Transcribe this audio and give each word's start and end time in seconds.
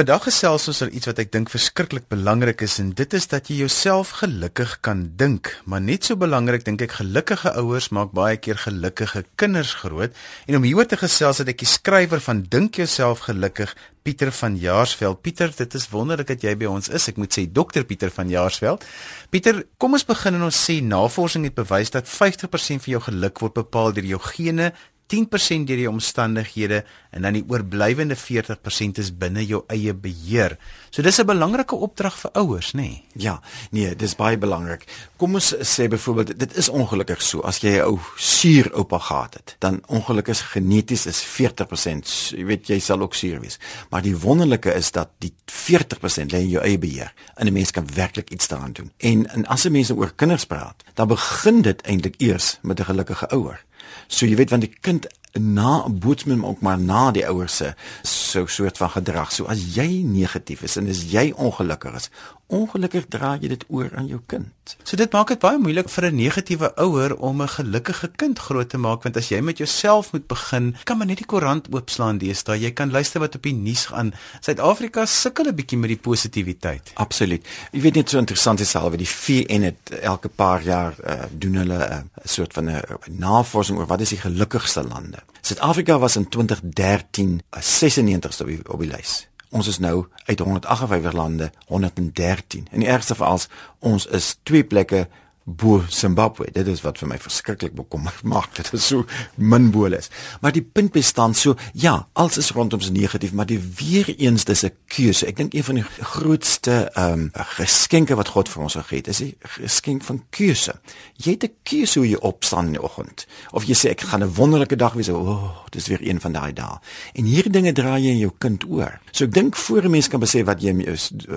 Vandag 0.00 0.22
gesels 0.30 0.64
ons 0.70 0.78
oor 0.80 0.92
iets 0.96 1.10
wat 1.10 1.18
ek 1.20 1.28
dink 1.34 1.50
verskriklik 1.52 2.06
belangrik 2.08 2.62
is 2.64 2.78
en 2.80 2.94
dit 2.96 3.14
is 3.18 3.26
dat 3.28 3.50
jy 3.50 3.58
jouself 3.58 4.14
gelukkig 4.22 4.70
kan 4.80 5.02
dink. 5.20 5.50
Maar 5.68 5.82
net 5.84 6.06
so 6.08 6.16
belangrik 6.16 6.62
dink 6.64 6.80
ek 6.86 6.94
gelukkige 7.02 7.52
ouers 7.60 7.90
maak 7.92 8.14
baie 8.16 8.38
keer 8.40 8.56
gelukkige 8.62 9.26
kinders 9.36 9.74
groot. 9.82 10.14
En 10.48 10.56
om 10.56 10.64
hieroor 10.64 10.88
te 10.88 10.96
gesels 10.96 11.42
het 11.42 11.50
ek 11.52 11.60
die 11.60 11.68
skrywer 11.68 12.24
van 12.24 12.40
Dink 12.48 12.80
jouself 12.80 13.26
gelukkig, 13.26 13.74
Pieter 14.00 14.32
van 14.32 14.56
Jaarsveld. 14.56 15.20
Pieter, 15.20 15.52
dit 15.52 15.76
is 15.76 15.84
wonderlik 15.92 16.30
dat 16.32 16.46
jy 16.48 16.54
by 16.56 16.70
ons 16.70 16.88
is. 16.88 17.10
Ek 17.12 17.20
moet 17.20 17.36
sê 17.36 17.44
Dr 17.44 17.84
Pieter 17.84 18.08
van 18.14 18.32
Jaarsveld. 18.32 18.86
Pieter, 19.28 19.66
kom 19.76 19.98
ons 20.00 20.06
begin 20.08 20.38
en 20.38 20.46
ons 20.48 20.62
sê 20.64 20.78
navorsing 20.80 21.44
het 21.50 21.58
bewys 21.60 21.92
dat 21.92 22.08
50% 22.08 22.86
van 22.86 22.94
jou 22.94 23.02
geluk 23.10 23.44
word 23.44 23.60
bepaal 23.60 23.92
deur 23.92 24.08
jou 24.14 24.22
gene, 24.30 24.70
10% 25.10 25.66
deur 25.66 25.76
die 25.76 25.90
omstandighede 25.90 26.84
en 27.10 27.22
dan 27.26 27.34
die 27.34 27.44
oorblywende 27.48 28.14
40% 28.14 29.00
is 29.02 29.10
binne 29.18 29.42
jou 29.46 29.64
eie 29.72 29.94
beheer. 29.94 30.56
So 30.90 31.02
dis 31.02 31.18
'n 31.18 31.26
belangrike 31.26 31.74
opdrag 31.74 32.18
vir 32.18 32.30
ouers, 32.32 32.72
nê? 32.72 32.80
Nee? 32.80 33.04
Ja, 33.14 33.40
nee, 33.70 33.96
dis 33.96 34.14
baie 34.16 34.38
belangrik. 34.38 34.84
Kom 35.16 35.34
ons 35.34 35.54
sê 35.54 35.88
byvoorbeeld 35.88 36.38
dit 36.38 36.56
is 36.56 36.68
ongelukkig 36.68 37.22
so 37.22 37.40
as 37.40 37.58
jy 37.58 37.78
'n 37.78 37.82
ou 37.82 37.98
suur 38.16 38.70
oupa 38.74 38.98
gehad 38.98 39.34
het, 39.34 39.56
dan 39.58 39.82
ongelukkig 39.86 40.52
geneties 40.52 41.06
is 41.06 41.22
40%, 41.22 42.34
jy 42.36 42.44
weet 42.44 42.66
jy 42.68 42.78
sal 42.78 43.00
ook 43.00 43.14
suur 43.14 43.40
wees. 43.40 43.58
Maar 43.90 44.02
die 44.02 44.16
wonderlike 44.16 44.74
is 44.74 44.90
dat 44.90 45.08
die 45.18 45.32
40% 45.46 46.32
lê 46.32 46.38
in 46.38 46.48
jou 46.48 46.64
eie 46.64 46.78
beheer 46.78 47.12
en 47.36 47.46
'n 47.46 47.52
mens 47.52 47.70
kan 47.70 47.86
werklik 47.94 48.30
iets 48.30 48.48
daaraan 48.48 48.72
doen. 48.72 48.92
En, 48.98 49.26
en 49.26 49.46
as 49.46 49.64
'n 49.64 49.72
mens 49.72 49.90
oor 49.90 50.12
kinders 50.16 50.44
praat, 50.44 50.84
dan 50.94 51.08
begin 51.08 51.62
dit 51.62 51.82
eintlik 51.82 52.14
eers 52.18 52.58
met 52.62 52.80
'n 52.80 52.84
gelukkige 52.84 53.28
ouer. 53.28 53.64
So 54.08 54.26
jy 54.26 54.36
weet 54.36 54.50
want 54.50 54.66
die 54.66 54.76
kind 54.80 55.06
na 55.32 55.84
'n 55.86 55.98
boetsman 55.98 56.44
ook 56.44 56.60
maar 56.60 56.78
na 56.78 57.10
die 57.10 57.26
ouers 57.26 57.56
se 57.56 57.74
so 58.02 58.46
soort 58.46 58.76
van 58.76 58.90
gedrag. 58.90 59.32
So 59.32 59.44
as 59.44 59.74
jy 59.74 60.02
negatief 60.02 60.62
is 60.62 60.76
en 60.76 60.88
as 60.88 61.10
jy 61.12 61.32
ongelukkig 61.36 61.94
is, 61.94 62.10
ongelukkig 62.50 63.06
dra 63.08 63.36
jy 63.40 63.48
dit 63.52 63.64
oor 63.68 63.90
aan 63.96 64.08
jou 64.10 64.20
kind. 64.26 64.48
So 64.84 64.98
dit 64.98 65.10
maak 65.14 65.30
dit 65.32 65.40
baie 65.42 65.58
moeilik 65.58 65.88
vir 65.90 66.04
'n 66.06 66.16
negatiewe 66.16 66.72
ouer 66.76 67.16
om 67.16 67.42
'n 67.42 67.48
gelukkige 67.48 68.10
kind 68.16 68.38
groot 68.38 68.68
te 68.68 68.78
maak 68.78 69.02
want 69.02 69.16
as 69.16 69.28
jy 69.28 69.40
met 69.40 69.58
jouself 69.58 70.12
moet 70.12 70.26
begin, 70.26 70.76
kan 70.84 70.98
maar 70.98 71.06
net 71.06 71.18
die 71.18 71.26
koerant 71.26 71.68
oopslaan 71.72 72.18
deesdae. 72.18 72.60
Jy 72.60 72.70
kan 72.72 72.90
luister 72.90 73.20
wat 73.20 73.34
op 73.34 73.42
die 73.42 73.54
nuus 73.54 73.86
gaan. 73.86 74.12
Suid-Afrika 74.40 75.06
sukkel 75.06 75.46
'n 75.46 75.54
bietjie 75.54 75.78
met 75.78 75.88
die 75.88 75.98
positiwiteit. 75.98 76.90
Absoluut. 76.94 77.46
Jy 77.72 77.80
weet 77.80 77.94
net 77.94 78.10
so 78.10 78.18
interessant 78.18 78.60
is 78.60 78.74
alweer 78.74 78.98
die 78.98 79.08
VN 79.08 79.62
het 79.62 80.00
elke 80.02 80.28
paar 80.28 80.62
jaar 80.62 80.94
uh, 81.04 81.24
doen 81.32 81.54
hulle 81.54 81.84
eh, 81.84 81.96
'n 81.96 82.10
uh, 82.18 82.24
soort 82.24 82.52
van 82.52 82.64
'n 82.64 82.68
uh, 82.68 82.80
navorsing 83.08 83.78
oor 83.78 83.86
wat 83.86 84.00
is 84.00 84.08
die 84.08 84.18
gelukkigste 84.18 84.82
lande. 84.82 85.18
Suid-Afrika 85.40 85.98
was 85.98 86.16
in 86.16 86.28
2013 86.28 87.42
96ste 87.50 88.40
op 88.40 88.46
die, 88.46 88.60
op 88.68 88.80
die 88.80 88.90
lys. 88.90 89.29
Ons 89.50 89.66
is 89.66 89.78
nou 89.78 90.06
uit 90.24 90.38
158 90.38 91.12
lande 91.12 91.50
113. 91.66 92.66
En 92.70 92.78
die 92.78 92.88
ergste 92.88 93.14
alles, 93.26 93.48
ons 93.78 94.06
is 94.06 94.36
twee 94.42 94.64
plekke 94.64 95.08
bo 95.44 95.84
Zimbabwe. 95.88 96.50
Dit 96.52 96.66
is 96.66 96.82
wat 96.84 96.98
vir 97.00 97.08
my 97.08 97.18
verskriklik 97.20 97.74
bekommerd 97.74 98.22
maak. 98.32 98.54
Dit 98.56 98.72
is 98.76 98.86
so 98.86 99.06
min 99.36 99.70
boles. 99.74 100.10
Maar 100.40 100.52
die 100.52 100.62
punt 100.62 100.92
bestaan 100.92 101.34
so, 101.34 101.56
ja, 101.72 102.06
alles 102.12 102.38
is 102.38 102.50
rondom 102.56 102.80
se 102.80 102.92
negatief, 102.92 103.32
maar 103.32 103.46
die 103.46 103.60
weer 103.78 104.14
eens 104.18 104.44
dis 104.44 104.64
'n 104.64 104.72
keuse. 104.86 105.26
Ek 105.26 105.36
dink 105.36 105.54
een 105.54 105.64
van 105.64 105.74
die 105.74 105.84
grootste 106.00 106.90
ehm 106.94 107.12
um, 107.12 107.30
geskenke 107.56 108.14
wat 108.14 108.28
God 108.28 108.48
vir 108.48 108.62
ons 108.62 108.74
gegee 108.74 108.98
het, 108.98 109.08
is 109.08 109.18
die 109.18 109.36
geskenk 109.56 110.04
van 110.04 110.22
keuse. 110.30 110.74
Jy 111.16 111.30
het 111.32 111.44
'n 111.44 111.54
keuse 111.62 111.98
hoe 111.98 112.08
jy 112.08 112.16
opstaan 112.20 112.66
in 112.66 112.72
die 112.78 112.82
oggend. 112.82 113.26
Of 113.50 113.64
jy 113.64 113.74
sê 113.74 113.90
ek 113.90 114.00
gaan 114.00 114.22
'n 114.22 114.34
wonderlike 114.34 114.76
dag 114.76 114.92
wees. 114.92 115.08
O, 115.08 115.16
oh, 115.16 115.66
dis 115.70 115.86
weer 115.86 116.02
een 116.02 116.20
van 116.20 116.32
daai 116.32 116.52
dae. 116.52 116.78
En 117.14 117.24
hierdie 117.24 117.52
dinge 117.52 117.72
draai 117.72 118.02
jy 118.02 118.10
in 118.10 118.18
jou 118.18 118.32
kind 118.38 118.64
oor. 118.68 119.00
So 119.12 119.24
ek 119.24 119.32
dink 119.32 119.56
voor 119.56 119.84
'n 119.84 119.90
mens 119.90 120.08
kan 120.08 120.20
besef 120.20 120.46
wat 120.46 120.62
jy 120.62 120.74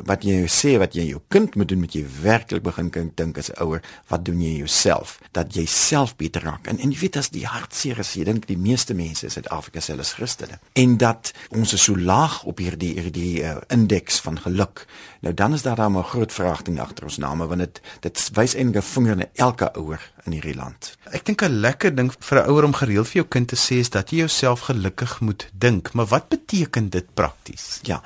wat 0.05 0.23
jy 0.23 0.45
sê 0.47 0.77
wat 0.77 0.93
jy 0.93 1.07
jou 1.07 1.21
kind 1.27 1.55
moet 1.55 1.67
doen, 1.67 1.79
moet 1.79 1.93
jy 1.93 2.05
werklik 2.21 2.63
begin 2.63 2.91
dink 3.15 3.37
as 3.37 3.49
'n 3.49 3.63
ouer 3.63 3.81
wat 4.07 4.25
doen 4.25 4.41
jy 4.41 4.57
jouself 4.57 5.19
dat 5.31 5.55
jy 5.55 5.65
self 5.65 6.15
beter 6.15 6.43
raak. 6.43 6.67
En 6.67 6.79
en 6.79 6.91
jy 6.91 6.99
weet 6.99 7.17
as 7.17 7.31
die 7.33 7.45
hartseer 7.47 7.99
is 7.99 8.13
jy 8.17 8.25
dink 8.27 8.47
die 8.47 8.57
meeste 8.57 8.93
mense 8.93 9.25
in 9.25 9.33
Suid-Afrika 9.33 9.81
hulle 9.87 10.05
is 10.05 10.13
Christene. 10.17 10.59
En 10.73 10.97
dat 10.97 11.33
ons 11.49 11.73
is 11.73 11.83
so 11.83 11.97
laag 11.97 12.43
op 12.49 12.61
hierdie 12.63 12.93
hierdie 12.99 13.43
uh, 13.43 13.57
indeks 13.73 14.19
van 14.25 14.39
geluk. 14.39 14.85
Nou 15.25 15.33
dan 15.33 15.53
is 15.53 15.65
daar 15.65 15.75
dan 15.75 15.97
'n 15.97 16.03
groot 16.03 16.33
vraagteken 16.33 16.79
agter 16.79 17.03
ons 17.03 17.17
name 17.17 17.47
want 17.47 17.59
dit 17.59 17.81
dit 18.01 18.29
wys 18.33 18.53
enige 18.53 18.81
vinger 18.81 19.15
na 19.15 19.25
elke 19.33 19.71
ouer 19.77 20.11
in 20.25 20.31
hierdie 20.31 20.55
land. 20.55 20.97
Ek 21.11 21.25
dink 21.25 21.41
'n 21.41 21.59
lekker 21.59 21.95
ding 21.95 22.11
vir 22.19 22.43
'n 22.43 22.49
ouer 22.49 22.63
om 22.63 22.73
gereeld 22.73 23.07
vir 23.07 23.21
jou 23.21 23.27
kind 23.27 23.47
te 23.47 23.55
sê 23.55 23.79
is 23.79 23.89
dat 23.89 24.09
jy 24.09 24.17
jouself 24.17 24.59
gelukkig 24.59 25.19
moet 25.21 25.49
dink. 25.53 25.93
Maar 25.93 26.05
wat 26.05 26.29
beteken 26.29 26.89
dit 26.89 27.13
prakties? 27.13 27.79
Ja 27.83 28.01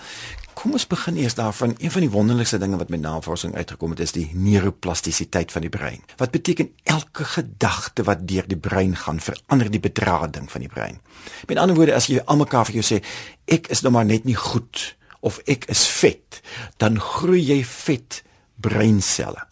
Kom 0.58 0.74
ons 0.74 0.88
begin 0.90 1.20
eers 1.22 1.36
daarvan. 1.38 1.76
Een 1.78 1.92
van 1.94 2.02
die 2.02 2.10
wonderlikste 2.10 2.58
dinge 2.58 2.80
wat 2.82 2.90
met 2.90 3.04
navorsing 3.04 3.54
uitgekom 3.56 3.92
het, 3.94 4.00
is 4.02 4.16
die 4.16 4.32
neuroplastisiteit 4.34 5.52
van 5.54 5.62
die 5.62 5.70
brein. 5.70 6.02
Wat 6.18 6.34
beteken 6.34 6.72
elke 6.84 7.28
gedagte 7.30 8.04
wat 8.08 8.24
deur 8.28 8.48
die 8.50 8.58
brein 8.58 8.96
gaan 8.98 9.20
verander 9.22 9.70
die 9.70 9.84
bedrading 9.84 10.50
van 10.52 10.66
die 10.66 10.72
brein. 10.72 10.98
Met 11.46 11.62
ander 11.62 11.78
woorde, 11.78 11.94
as 11.94 12.10
jy 12.10 12.24
almekaar 12.26 12.66
vir 12.72 12.80
jou 12.80 12.88
sê 12.90 13.04
ek 13.46 13.70
is 13.70 13.86
nou 13.86 13.94
maar 13.94 14.10
net 14.10 14.26
nie 14.26 14.38
goed 14.38 14.96
of 15.22 15.38
ek 15.46 15.70
is 15.70 15.86
vet, 16.00 16.42
dan 16.82 16.98
groei 17.02 17.44
jy 17.46 17.62
vet 17.68 18.24
breinselle 18.58 19.47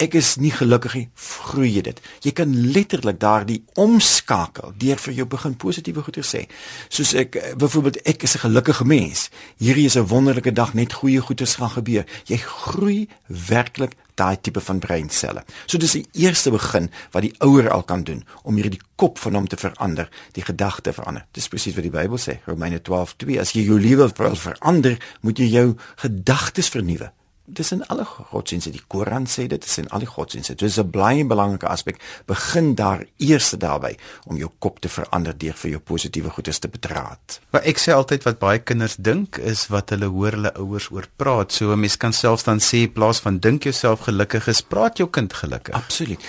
ek 0.00 0.16
is 0.16 0.34
nie 0.40 0.52
gelukkig 0.54 0.94
nie, 0.96 1.06
groei 1.50 1.70
jy 1.74 1.82
dit. 1.90 2.00
Jy 2.24 2.32
kan 2.36 2.52
letterlik 2.74 3.20
daardie 3.20 3.60
omskakel 3.80 4.72
deur 4.80 5.00
vir 5.04 5.16
jou 5.18 5.26
begin 5.28 5.56
positiewe 5.60 6.04
goeie 6.06 6.24
sê. 6.24 6.46
Soos 6.88 7.12
ek 7.18 7.36
eh, 7.36 7.54
byvoorbeeld 7.60 8.00
ek 8.08 8.24
is 8.24 8.36
'n 8.36 8.44
gelukkige 8.46 8.84
mens. 8.84 9.30
Hierdie 9.58 9.86
is 9.86 9.96
'n 9.96 10.08
wonderlike 10.08 10.52
dag, 10.52 10.74
net 10.74 10.92
goeie 10.92 11.20
goedes 11.20 11.56
gaan 11.56 11.70
gebeur. 11.70 12.04
Jy 12.26 12.36
groei 12.36 13.08
werklik 13.26 13.96
daai 14.14 14.36
tipe 14.40 14.60
van 14.60 14.78
breinselle. 14.78 15.44
So 15.66 15.78
dis 15.78 15.92
die 15.92 16.06
eerste 16.12 16.50
begin 16.50 16.90
wat 17.12 17.22
die 17.22 17.34
ouer 17.38 17.70
al 17.70 17.82
kan 17.82 18.04
doen 18.04 18.24
om 18.42 18.56
hierdie 18.56 18.80
kop 18.96 19.18
van 19.18 19.34
hom 19.34 19.48
te 19.48 19.56
verander, 19.56 20.08
die 20.32 20.42
gedagte 20.42 20.92
verander. 20.92 21.26
Dis 21.32 21.48
presies 21.48 21.74
wat 21.74 21.82
die 21.82 21.90
Bybel 21.90 22.18
sê, 22.18 22.40
Romeine 22.46 22.80
12:2. 22.80 23.38
As 23.40 23.52
jy 23.52 23.62
jou 23.62 23.80
lewe 23.80 24.10
wil 24.16 24.36
verander, 24.36 24.98
moet 25.20 25.38
jy 25.38 25.46
jou 25.46 25.76
gedagtes 25.96 26.68
vernuwe 26.68 27.12
dis 27.52 27.72
in 27.72 27.86
alle 27.86 28.04
godsdienste 28.04 28.70
die 28.70 28.82
Koran 28.86 29.26
sê 29.26 29.46
dit 29.46 29.64
is 29.64 29.78
in 29.78 29.88
alle 29.90 30.06
godsdienste. 30.06 30.54
Dis 30.54 30.78
'n 30.78 30.90
baie 30.90 31.24
belangrike 31.24 31.68
aspek. 31.68 32.00
Begin 32.26 32.74
daar 32.74 33.04
eers 33.18 33.50
daarby 33.50 33.96
om 34.26 34.36
jou 34.36 34.50
kop 34.58 34.80
te 34.80 34.88
verander 34.88 35.38
deur 35.38 35.54
vir 35.54 35.70
jou 35.70 35.80
positiewe 35.80 36.30
goedes 36.30 36.58
te 36.58 36.68
bedraad 36.68 37.40
maar 37.50 37.64
ek 37.66 37.80
sê 37.82 37.92
altyd 37.94 38.24
wat 38.26 38.38
baie 38.40 38.60
kinders 38.62 38.94
dink 39.02 39.38
is 39.50 39.64
wat 39.72 39.90
hulle 39.94 40.08
hoor 40.12 40.36
hulle 40.36 40.52
ouers 40.62 40.86
oor 40.94 41.06
praat. 41.20 41.52
So 41.52 41.72
'n 41.72 41.80
mens 41.80 41.96
kan 41.96 42.12
selfs 42.12 42.44
dan 42.44 42.60
sê 42.60 42.86
in 42.86 42.92
plaas 42.92 43.20
van 43.20 43.38
dink 43.38 43.64
jouself 43.64 44.00
gelukkig 44.06 44.46
is 44.48 44.62
praat 44.62 44.98
jou 44.98 45.08
kind 45.08 45.32
gelukkig. 45.32 45.74
Absoluut. 45.74 46.20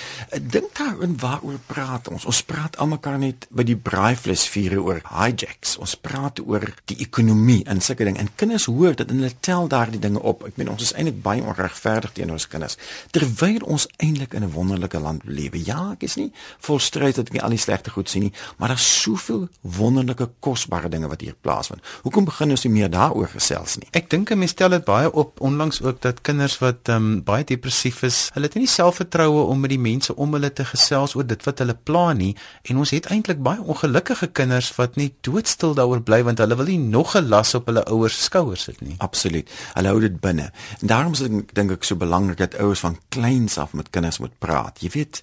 Dink 0.41 0.75
daarin 0.77 1.17
waaroor 1.17 1.59
praat 1.65 2.07
ons? 2.07 2.25
Ons 2.25 2.41
praat 2.41 2.77
almekaar 2.77 3.19
net 3.19 3.47
by 3.49 3.63
die 3.63 3.75
braaivleis 3.75 4.47
vure 4.47 4.81
oor 4.81 5.01
hijacks. 5.03 5.77
Ons 5.77 5.95
praat 5.95 6.39
oor 6.39 6.73
die 6.85 6.97
ekonomie 6.97 7.63
en 7.65 7.81
sulke 7.81 8.03
ding 8.03 8.17
en 8.17 8.29
kinders 8.35 8.65
hoor 8.65 8.95
dit 8.95 9.09
en 9.09 9.15
hulle 9.15 9.39
tel 9.39 9.67
daardie 9.67 9.99
dinge 9.99 10.21
op. 10.21 10.43
Ek 10.43 10.57
meen 10.57 10.69
ons 10.69 10.81
is 10.81 10.93
eintlik 10.93 11.10
baie 11.11 11.43
onregverdig 11.43 12.11
teenoor 12.11 12.39
ons 12.39 12.47
kinders 12.47 12.77
terwyl 13.11 13.61
ons 13.65 13.87
eintlik 13.97 14.33
in 14.33 14.43
'n 14.43 14.51
wonderlike 14.51 14.99
land 14.99 15.21
lewe. 15.25 15.65
Ja, 15.65 15.91
ek 15.91 16.03
is 16.03 16.15
nie 16.15 16.31
volstryd 16.59 17.15
dat 17.15 17.27
ek 17.27 17.33
nie 17.33 17.41
al 17.41 17.49
die 17.49 17.57
slegte 17.57 17.89
goed 17.89 18.09
sien 18.09 18.21
nie, 18.21 18.33
maar 18.57 18.67
daar's 18.67 19.01
soveel 19.01 19.47
wonderlike 19.61 20.29
kosbare 20.39 20.89
dinge 20.89 21.07
wat 21.07 21.21
hier 21.21 21.35
plaasvind. 21.41 21.81
Hoekom 22.03 22.25
begin 22.25 22.49
ons 22.49 22.63
nie 22.63 22.73
meer 22.73 22.89
daaroor 22.89 23.27
gesels 23.27 23.77
nie? 23.77 23.87
Ek 23.91 24.09
dink 24.09 24.31
'n 24.31 24.37
mens 24.37 24.51
stel 24.51 24.69
dit 24.69 24.85
baie 24.85 25.11
op 25.11 25.41
onlangs 25.41 25.81
ook 25.81 26.01
dat 26.01 26.21
kinders 26.21 26.59
wat 26.59 26.89
um, 26.89 27.23
baie 27.23 27.43
depressief 27.43 28.03
is, 28.03 28.29
hulle 28.33 28.45
het 28.45 28.55
nie 28.55 28.67
selfvertroue 28.67 29.45
om 29.45 29.59
met 29.59 29.69
die 29.69 29.79
mense 29.79 30.15
om 30.15 30.33
hulle 30.33 30.53
te 30.53 30.65
gesels 30.65 31.15
oor 31.15 31.25
dit 31.27 31.43
wat 31.43 31.59
hulle 31.59 31.77
pla 31.83 32.13
nie 32.13 32.35
en 32.63 32.77
ons 32.77 32.89
het 32.89 33.05
eintlik 33.05 33.41
baie 33.43 33.61
ongelukkige 33.61 34.27
kinders 34.27 34.75
wat 34.75 34.95
net 34.95 35.13
doodstil 35.21 35.73
daaroor 35.73 36.01
bly 36.01 36.23
want 36.23 36.37
hulle 36.43 36.55
wil 36.55 36.65
nie 36.65 36.77
nog 36.77 37.15
'n 37.15 37.27
las 37.29 37.55
op 37.55 37.65
hulle 37.65 37.83
ouers 37.85 38.23
skouers 38.23 38.63
sit 38.63 38.81
nie. 38.81 38.95
Absoluut. 38.97 39.49
Hulle 39.73 39.87
hou 39.87 39.99
dit 39.99 40.19
binne. 40.21 40.51
En 40.81 40.87
daarom 41.01 41.17
is 41.17 41.23
dit 41.25 41.55
dink 41.57 41.71
ek 41.73 41.85
so 41.87 41.97
belangrik 41.97 42.37
dat 42.37 42.55
ouers 42.61 42.83
van 42.83 42.99
kleins 43.09 43.57
af 43.57 43.73
met 43.73 43.89
kinders 43.89 44.19
moet 44.21 44.33
praat. 44.37 44.81
Jy 44.85 44.89
weet, 44.93 45.21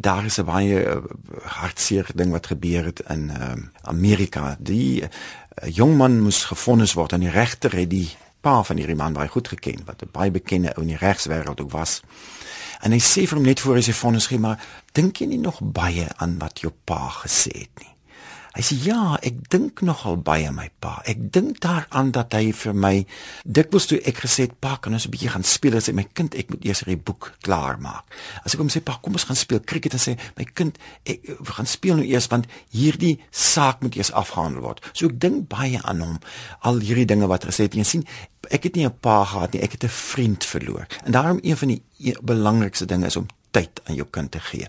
daar 0.00 0.24
is 0.24 0.38
'n 0.40 0.44
baie 0.48 0.84
uh, 0.84 0.96
hartseer 1.44 2.08
ding 2.14 2.30
wat 2.32 2.46
gebeur 2.46 2.84
het 2.84 3.00
in 3.08 3.28
uh, 3.28 3.52
Amerika. 3.82 4.56
Die 4.58 5.02
uh, 5.02 5.08
jong 5.68 5.96
man 5.96 6.20
moes 6.20 6.44
gefonnis 6.44 6.96
word 6.96 7.12
en 7.12 7.20
die 7.20 7.30
regter 7.30 7.72
het 7.76 7.90
die 7.90 8.08
pa 8.40 8.62
van 8.62 8.76
hierdie 8.76 8.96
man 8.96 9.12
baie 9.12 9.28
goed 9.28 9.48
geken 9.48 9.84
wat 9.84 10.02
'n 10.02 10.08
baie 10.12 10.30
bekende 10.30 10.72
ou 10.74 10.82
in 10.82 10.96
die 10.96 11.04
regswêreld 11.06 11.60
ook 11.60 11.70
was. 11.70 12.00
En 12.80 12.92
hy 12.92 13.00
sê 13.00 13.28
vir 13.28 13.36
hom 13.36 13.46
net 13.46 13.60
voor 13.60 13.74
hy 13.74 13.82
sy 13.82 13.92
vonnis 13.92 14.26
gee, 14.26 14.38
maar 14.38 14.58
dink 14.92 15.16
jy 15.16 15.26
nie 15.26 15.38
nog 15.38 15.60
baie 15.60 16.08
aan 16.16 16.38
wat 16.38 16.60
jou 16.60 16.72
pa 16.84 17.08
gesê 17.08 17.52
het 17.52 17.74
nie? 17.78 17.92
Hy 18.50 18.62
sê 18.66 18.76
ja, 18.82 19.14
ek 19.22 19.44
dink 19.52 19.78
nogal 19.86 20.16
baie 20.26 20.48
aan 20.48 20.56
my 20.56 20.66
pa. 20.82 20.96
Ek 21.06 21.20
dink 21.30 21.60
daaraan 21.62 22.08
dat 22.10 22.34
hy 22.34 22.50
vir 22.50 22.74
my 22.74 22.94
dikwels 23.46 23.86
toe 23.86 24.00
ek 24.02 24.24
gesê 24.24 24.48
het 24.48 24.56
pa, 24.58 24.74
kan 24.82 24.96
ons 24.96 25.06
'n 25.06 25.12
bietjie 25.12 25.30
gaan 25.30 25.46
speel 25.46 25.76
as 25.76 25.86
hy 25.86 25.94
my 25.94 26.06
kind, 26.12 26.34
ek 26.34 26.50
moet 26.50 26.64
eers 26.66 26.82
hierdie 26.82 26.98
boek 26.98 27.30
klaar 27.46 27.78
maak. 27.78 28.10
As 28.44 28.54
ek 28.54 28.60
hom 28.60 28.68
sê 28.68 28.82
pa, 28.82 28.98
kom 29.02 29.12
ons 29.12 29.24
gaan 29.24 29.36
speel 29.36 29.60
cricket 29.60 29.94
en 29.94 30.02
sê 30.02 30.18
my 30.36 30.44
kind, 30.44 30.78
ek 31.06 31.22
we 31.38 31.52
gaan 31.52 31.66
speel 31.66 31.96
nou 31.96 32.04
eers 32.04 32.26
want 32.26 32.46
hierdie 32.72 33.20
saak 33.30 33.82
moet 33.82 33.94
eers 33.94 34.10
afgehandel 34.10 34.62
word. 34.62 34.80
So 34.94 35.06
ek 35.06 35.20
dink 35.20 35.48
baie 35.48 35.78
aan 35.84 36.00
hom. 36.00 36.18
Al 36.62 36.80
hierdie 36.80 37.06
dinge 37.06 37.28
wat 37.28 37.44
gesê 37.44 37.70
het, 37.70 37.74
jy 37.74 37.84
sien, 37.84 38.04
ek 38.50 38.64
het 38.64 38.74
nie 38.74 38.86
'n 38.86 38.98
pa 39.00 39.24
gehad 39.24 39.52
nie, 39.52 39.62
ek 39.62 39.72
het 39.72 39.84
'n 39.84 39.88
vriend 39.88 40.44
verloor. 40.44 40.86
En 41.04 41.12
daarom 41.12 41.38
een 41.42 41.56
van 41.56 41.68
die 41.68 41.82
e-, 42.00 42.18
belangrikste 42.22 42.86
dinge 42.86 43.06
is 43.06 43.16
om 43.16 43.26
tyd 43.52 43.80
aan 43.84 43.94
jou 43.94 44.06
kind 44.10 44.30
te 44.30 44.40
gee. 44.40 44.68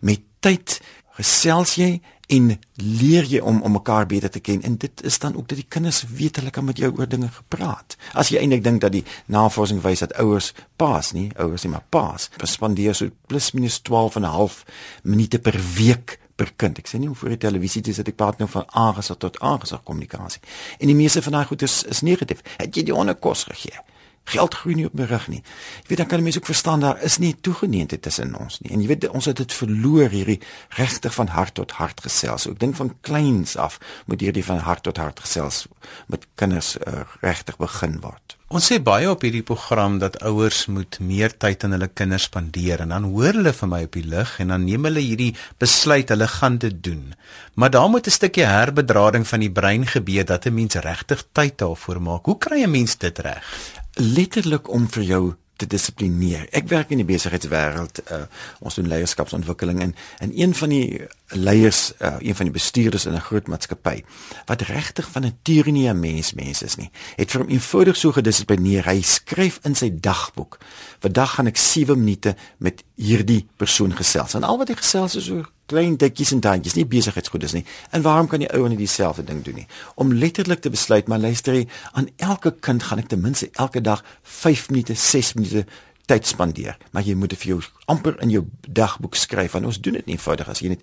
Met 0.00 0.20
tyd 0.40 0.80
gesels 1.16 1.74
jy 1.74 2.00
en 2.26 2.60
leer 2.74 3.24
jy 3.28 3.40
om 3.40 3.62
om 3.62 3.72
mekaar 3.72 4.06
beter 4.06 4.30
te 4.30 4.40
ken 4.40 4.62
en 4.62 4.76
dit 4.80 5.02
is 5.04 5.18
dan 5.18 5.36
ook 5.36 5.48
dat 5.48 5.58
die 5.60 5.68
kinders 5.68 6.04
weet 6.08 6.36
hulle 6.36 6.50
kan 6.50 6.64
met 6.64 6.78
jou 6.78 6.92
oor 6.96 7.08
dinge 7.08 7.28
gepraat. 7.28 7.96
As 8.12 8.28
jy 8.32 8.40
eintlik 8.40 8.64
dink 8.64 8.80
dat 8.80 8.92
die 8.92 9.04
navorsing 9.26 9.82
wys 9.84 10.04
dat 10.04 10.16
ouers 10.22 10.52
paas 10.76 11.12
nie, 11.12 11.30
ouers 11.36 11.64
nie 11.64 11.72
maar 11.72 11.86
paas, 11.88 12.30
spandeer 12.44 12.94
so 12.94 13.10
plus 13.26 13.52
minus 13.52 13.80
12 13.80 14.16
en 14.16 14.22
'n 14.22 14.36
half 14.36 14.64
minute 15.02 15.38
per 15.38 15.60
week 15.76 16.18
per 16.36 16.52
kind. 16.56 16.78
Ek 16.78 16.88
sê 16.88 16.98
nie 16.98 17.08
om 17.08 17.16
voor 17.16 17.28
die 17.28 17.42
televisie 17.46 17.82
te 17.82 17.94
sit 17.94 18.08
ek 18.08 18.16
praat 18.16 18.38
nou 18.38 18.48
van 18.50 18.64
aangesig 18.68 19.16
tot 19.16 19.40
aangesig 19.40 19.82
kommunikasie. 19.82 20.40
En 20.78 20.86
die 20.86 20.96
meeste 20.96 21.22
van 21.22 21.32
daai 21.32 21.46
goed 21.46 21.62
is 21.62 21.82
is 21.84 22.00
negatief. 22.00 22.42
Het 22.56 22.76
jy 22.76 22.82
die 22.82 22.94
onderkos 22.94 23.44
gegee? 23.44 23.78
Geld 24.24 24.54
groei 24.54 24.74
nie 24.74 24.86
op 24.88 24.94
my 24.96 25.04
rug 25.04 25.26
nie. 25.28 25.42
Jy 25.84 25.88
weet 25.88 25.98
dan 25.98 26.06
kan 26.06 26.22
mense 26.22 26.38
ook 26.40 26.48
verstaan 26.48 26.80
daar 26.80 27.02
is 27.02 27.18
nie 27.18 27.34
toegeneentheid 27.40 28.02
tussen 28.02 28.34
ons 28.40 28.60
nie. 28.60 28.72
En 28.72 28.80
jy 28.80 28.88
weet 28.88 29.08
ons 29.08 29.28
het 29.28 29.36
dit 29.36 29.52
verloor 29.52 30.08
hierdie 30.08 30.40
regtig 30.78 31.14
van 31.14 31.28
hart 31.34 31.54
tot 31.54 31.76
hart 31.80 32.00
gesels. 32.00 32.48
Ek 32.48 32.58
dink 32.60 32.78
van 32.80 32.94
kleins 33.00 33.56
af 33.56 33.78
moet 34.06 34.24
hierdie 34.24 34.44
van 34.44 34.64
hart 34.64 34.82
tot 34.88 34.96
hart 34.96 35.20
gesels 35.20 35.66
met 36.08 36.24
kinders 36.40 36.76
uh, 36.86 37.04
regtig 37.20 37.60
begin 37.60 38.00
word. 38.00 38.38
Ons 38.54 38.68
sê 38.70 38.76
baie 38.78 39.08
op 39.10 39.24
hierdie 39.24 39.42
program 39.42 39.96
dat 39.98 40.20
ouers 40.22 40.66
moet 40.70 40.98
meer 41.02 41.32
tyd 41.42 41.64
aan 41.66 41.74
hulle 41.74 41.88
kinders 41.90 42.28
spandeer 42.28 42.84
en 42.84 42.92
dan 42.94 43.08
hoor 43.10 43.34
hulle 43.34 43.52
vir 43.56 43.70
my 43.72 43.80
op 43.88 43.96
die 43.96 44.04
lig 44.08 44.34
en 44.44 44.52
dan 44.52 44.66
neem 44.68 44.86
hulle 44.86 45.02
hierdie 45.02 45.32
besluit 45.58 46.12
hulle 46.12 46.28
gaan 46.30 46.60
dit 46.62 46.76
doen. 46.84 47.14
Maar 47.58 47.72
daar 47.76 47.88
moet 47.90 48.06
'n 48.06 48.18
stukkie 48.18 48.46
herbedrading 48.46 49.26
van 49.26 49.40
die 49.40 49.50
brein 49.50 49.86
gebeur 49.86 50.24
dat 50.24 50.46
'n 50.46 50.54
mens 50.54 50.74
regtig 50.74 51.24
tyd 51.32 51.58
daarvoor 51.58 52.00
maak. 52.00 52.24
Hoe 52.24 52.38
kry 52.38 52.62
'n 52.62 52.70
mens 52.70 52.96
dit 52.96 53.18
reg? 53.18 53.83
Letterlik 53.94 54.70
om 54.70 54.88
vir 54.90 55.02
jou 55.02 55.24
te 55.56 55.66
dissiplineer. 55.70 56.48
Ek 56.50 56.66
werk 56.70 56.90
in 56.90 56.98
die 56.98 57.06
besigheidswêreld. 57.06 58.00
Uh, 58.10 58.24
ons 58.64 58.74
doen 58.78 58.88
leierskapsontwikkeling 58.90 59.80
en 59.84 59.94
en 60.24 60.32
een 60.34 60.54
van 60.54 60.72
die 60.72 61.04
leiers, 61.34 61.92
uh, 62.02 62.16
een 62.18 62.34
van 62.34 62.50
die 62.50 62.54
bestuurders 62.54 63.06
in 63.06 63.14
'n 63.14 63.26
groot 63.28 63.46
maatskappy 63.46 64.02
wat 64.46 64.66
regtig 64.66 65.10
van 65.10 65.24
'n 65.24 65.38
mens 65.94 66.32
mens 66.34 66.62
is 66.62 66.76
nie, 66.76 66.90
het 67.16 67.30
vir 67.30 67.40
hom 67.40 67.50
eenvoudig 67.50 67.96
so 67.96 68.12
gedissiplineer. 68.12 68.84
Hy 68.84 69.02
skryf 69.02 69.58
in 69.62 69.74
sy 69.74 69.90
dagboek: 70.00 70.58
"Vandag 70.98 71.34
gaan 71.34 71.46
ek 71.46 71.56
7 71.56 71.98
minute 71.98 72.36
met 72.58 72.84
hierdie 72.96 73.46
persoon 73.56 73.96
gesels." 73.96 74.34
En 74.34 74.42
al 74.42 74.58
wat 74.58 74.68
hy 74.68 74.74
gesels 74.74 75.14
is 75.14 75.30
oor 75.30 75.53
klein 75.66 75.96
dikkies 76.00 76.32
en 76.34 76.42
tandjies, 76.44 76.76
nie 76.76 76.86
besigheidsgoedes 76.88 77.54
nie. 77.56 77.64
En 77.90 78.04
waarom 78.04 78.28
kan 78.28 78.42
die 78.42 78.50
ou 78.52 78.68
nie 78.68 78.78
dieselfde 78.80 79.24
ding 79.24 79.42
doen 79.44 79.62
nie? 79.62 79.66
Om 80.00 80.12
letterlik 80.12 80.60
te 80.64 80.70
besluit, 80.70 81.08
maar 81.08 81.22
luister 81.22 81.56
jy, 81.56 81.66
aan 81.92 82.10
elke 82.16 82.54
kind 82.60 82.82
gaan 82.82 83.02
ek 83.02 83.10
ten 83.12 83.22
minste 83.24 83.48
elke 83.52 83.80
dag 83.80 84.04
5 84.22 84.70
minute, 84.70 84.94
6 84.94 85.34
minute 85.38 85.64
tyd 86.10 86.26
spandeer. 86.28 86.76
Maar 86.92 87.06
jy 87.06 87.14
moet 87.16 87.32
dit 87.32 87.40
vir 87.44 87.54
jou 87.54 87.60
amper 87.84 88.16
in 88.22 88.30
jou 88.30 88.44
dagboek 88.68 89.14
skryf 89.14 89.52
want 89.52 89.66
ons 89.66 89.80
doen 89.80 89.92
dit 89.92 90.06
nie 90.06 90.16
eenvoudig 90.16 90.48
as 90.48 90.60
jy 90.60 90.68
net 90.68 90.80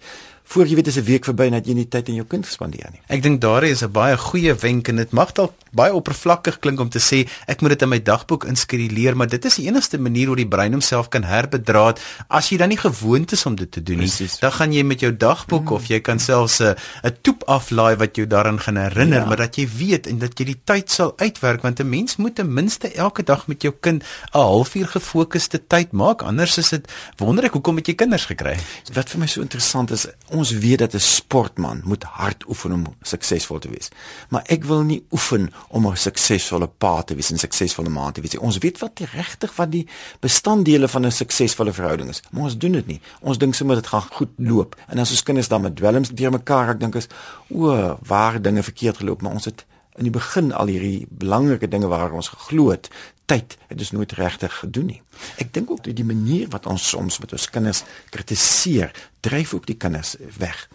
voor 0.51 0.68
jy 0.68 0.75
weet 0.75 0.88
is 0.88 0.98
'n 1.00 1.03
week 1.03 1.25
verby 1.25 1.45
en 1.48 1.51
dat 1.51 1.68
jy 1.68 1.74
nie 1.74 1.88
tyd 1.88 2.09
aan 2.09 2.15
jou 2.15 2.27
kind 2.27 2.45
spandeer 2.45 2.89
nie. 2.92 3.01
Ek 3.07 3.21
dink 3.21 3.42
daar 3.42 3.63
is 3.63 3.83
'n 3.83 3.92
baie 3.92 4.18
goeie 4.18 4.53
wenk 4.53 4.88
en 4.88 4.95
dit 4.95 5.12
mag 5.12 5.31
dalk 5.31 5.53
baie 5.71 5.94
oppervlakkig 5.94 6.59
klink 6.59 6.80
om 6.80 6.89
te 6.89 7.00
sê 7.00 7.27
ek 7.48 7.62
moet 7.62 7.69
dit 7.69 7.81
in 7.81 7.89
my 7.89 8.00
dagboek 8.03 8.45
inskeduleer, 8.45 9.15
maar 9.15 9.27
dit 9.27 9.45
is 9.45 9.56
die 9.56 9.68
enigste 9.68 9.98
manier 9.98 10.27
hoe 10.27 10.36
die 10.36 10.48
brein 10.48 10.71
homself 10.71 11.09
kan 11.09 11.24
herbedraad 11.24 12.00
as 12.27 12.50
jy 12.50 12.57
dan 12.57 12.69
nie 12.69 12.77
gewoond 12.77 13.31
is 13.31 13.45
om 13.45 13.56
dit 13.56 13.71
te 13.71 13.83
doen 13.83 13.97
nie. 13.97 14.07
Precies. 14.07 14.39
Dan 14.39 14.51
gaan 14.51 14.74
jy 14.74 14.83
met 14.83 15.00
jou 15.00 15.18
dagboek 15.18 15.63
mm. 15.69 15.71
of 15.71 15.88
jy 15.88 16.00
kan 16.00 16.19
selfs 16.19 16.59
'n 16.59 16.75
'n 17.04 17.18
toep 17.21 17.44
aflaai 17.44 17.95
wat 17.95 18.15
jou 18.15 18.27
daaraan 18.27 18.59
gaan 18.59 18.75
herinner, 18.75 19.19
ja. 19.19 19.25
maar 19.25 19.38
dat 19.38 19.56
jy 19.56 19.68
weet 19.77 20.07
en 20.07 20.19
dat 20.19 20.39
jy 20.39 20.45
die 20.45 20.62
tyd 20.63 20.92
sal 20.92 21.13
uitwerk 21.18 21.62
want 21.62 21.80
'n 21.80 21.89
mens 21.89 22.15
moet 22.15 22.36
ten 22.36 22.54
minste 22.54 22.92
elke 22.94 23.24
dag 23.24 23.47
met 23.47 23.62
jou 23.62 23.74
kind 23.80 24.04
'n 24.04 24.38
halfuur 24.38 24.88
gefokusde 24.88 25.68
tyd 25.68 25.92
maak, 25.92 26.21
anders 26.21 26.57
is 26.57 26.69
dit 26.69 26.91
wonder 27.18 27.46
ek 27.46 27.54
hoekom 27.54 27.76
het 27.82 27.88
jy 27.88 27.96
kinders 27.96 28.26
gekry? 28.26 28.58
Wat 28.94 29.10
vir 29.10 29.20
my 29.20 29.28
so 29.28 29.42
interessant 29.42 29.92
is, 29.92 30.08
ons 30.30 30.52
weet 30.52 30.80
dat 30.80 30.96
'n 30.96 31.00
sportman 31.00 31.82
moet 31.86 32.04
hard 32.04 32.44
oefen 32.48 32.72
om 32.72 32.86
suksesvol 33.02 33.60
te 33.60 33.70
wees. 33.70 33.90
Maar 34.30 34.44
ek 34.46 34.64
wil 34.64 34.84
nie 34.84 35.04
oefen 35.12 35.52
om 35.70 35.88
'n 35.88 35.96
suksesvolle 35.96 36.68
pa 36.68 37.02
te 37.02 37.16
wees 37.16 37.30
en 37.30 37.36
'n 37.36 37.40
suksesvolle 37.40 37.90
ma 37.90 38.12
te 38.12 38.22
wees. 38.22 38.38
Ons 38.38 38.58
weet 38.58 38.80
wat 38.80 39.00
regtig 39.14 39.56
wat 39.56 39.72
die 39.72 39.88
bestanddele 40.20 40.88
van 40.88 41.06
'n 41.06 41.12
suksesvolle 41.12 41.74
verhouding 41.74 42.10
is, 42.10 42.22
maar 42.32 42.44
ons 42.44 42.58
doen 42.58 42.72
dit 42.72 42.88
nie. 42.88 43.02
Ons 43.22 43.38
dink 43.38 43.56
sommer 43.56 43.76
dit 43.76 43.88
gaan 43.88 44.02
goed 44.12 44.30
loop. 44.38 44.76
En 44.88 45.00
as 45.00 45.12
ons 45.12 45.24
kinders 45.24 45.48
dan 45.48 45.62
met 45.62 45.76
dwelms 45.76 46.10
deur 46.10 46.32
mekaar, 46.32 46.70
ek 46.70 46.80
dink 46.80 46.96
is 46.96 47.08
o, 47.50 47.98
waar 48.02 48.42
dinge 48.42 48.64
verkeerd 48.64 48.98
geloop, 48.98 49.22
maar 49.22 49.34
ons 49.34 49.46
het 49.46 49.66
in 50.00 50.08
die 50.08 50.14
begin 50.14 50.52
al 50.56 50.72
hierdie 50.72 51.08
belangrike 51.10 51.68
dinge 51.68 51.90
waar 51.92 52.14
ons 52.16 52.32
geglo 52.32 52.72
het 52.72 52.90
tyd 53.31 53.56
het 53.69 53.80
ons 53.80 53.94
nooit 53.95 54.13
regtig 54.19 54.54
gedoen 54.60 54.89
nie. 54.92 55.00
Ek 55.39 55.54
dink 55.56 55.72
ook 55.72 55.83
dat 55.86 55.95
die 55.95 56.07
manier 56.07 56.50
wat 56.51 56.68
ons 56.69 56.83
soms 56.94 57.19
met 57.24 57.31
ons 57.36 57.48
kinders 57.54 57.83
kritiseer, 58.13 58.92
dryf 59.24 59.54
ook 59.56 59.68
die 59.69 59.78
kinders 59.80 60.16
weg. 60.42 60.66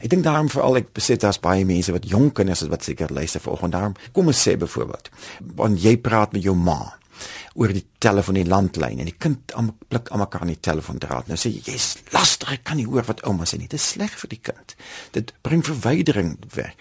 Ek 0.00 0.10
dink 0.12 0.24
daarom 0.24 0.48
veral 0.52 0.80
ek 0.80 0.94
besit 0.96 1.26
as 1.28 1.40
baie 1.42 1.66
mense 1.68 1.92
wat 1.92 2.08
jonk 2.08 2.38
kinders 2.40 2.64
is 2.64 2.72
wat 2.72 2.86
seker 2.86 3.12
luister 3.12 3.42
vanoggend 3.44 3.76
daarom. 3.76 3.98
Kom 4.16 4.32
ons 4.32 4.44
sê 4.48 4.56
byvoorbeeld, 4.60 5.10
wanneer 5.58 5.90
jy 5.90 5.96
praat 6.00 6.32
met 6.36 6.46
jou 6.46 6.56
ma 6.56 6.80
oor 7.56 7.72
die 7.72 7.84
telefoon 8.04 8.36
die 8.36 8.48
landlyn 8.48 9.00
en 9.00 9.08
die 9.08 9.16
kind 9.16 9.52
aan 9.56 9.70
pluk 9.88 10.10
aan 10.12 10.20
mekaar 10.20 10.44
aan 10.44 10.52
die 10.52 10.60
telefoondraad. 10.60 11.28
Nou 11.28 11.38
sê 11.40 11.52
jy, 11.52 11.62
"Jy's 11.72 11.96
lastig, 12.12 12.52
ek 12.52 12.64
kan 12.64 12.76
nie 12.76 12.86
hoor 12.86 13.04
wat 13.04 13.24
ouma 13.24 13.44
sê 13.44 13.58
nie." 13.58 13.68
Dit 13.68 13.80
is 13.80 13.88
sleg 13.88 14.12
vir 14.18 14.28
die 14.28 14.40
kind. 14.42 14.76
Dit 15.12 15.32
bring 15.42 15.64
verwydering 15.64 16.38
weg 16.54 16.76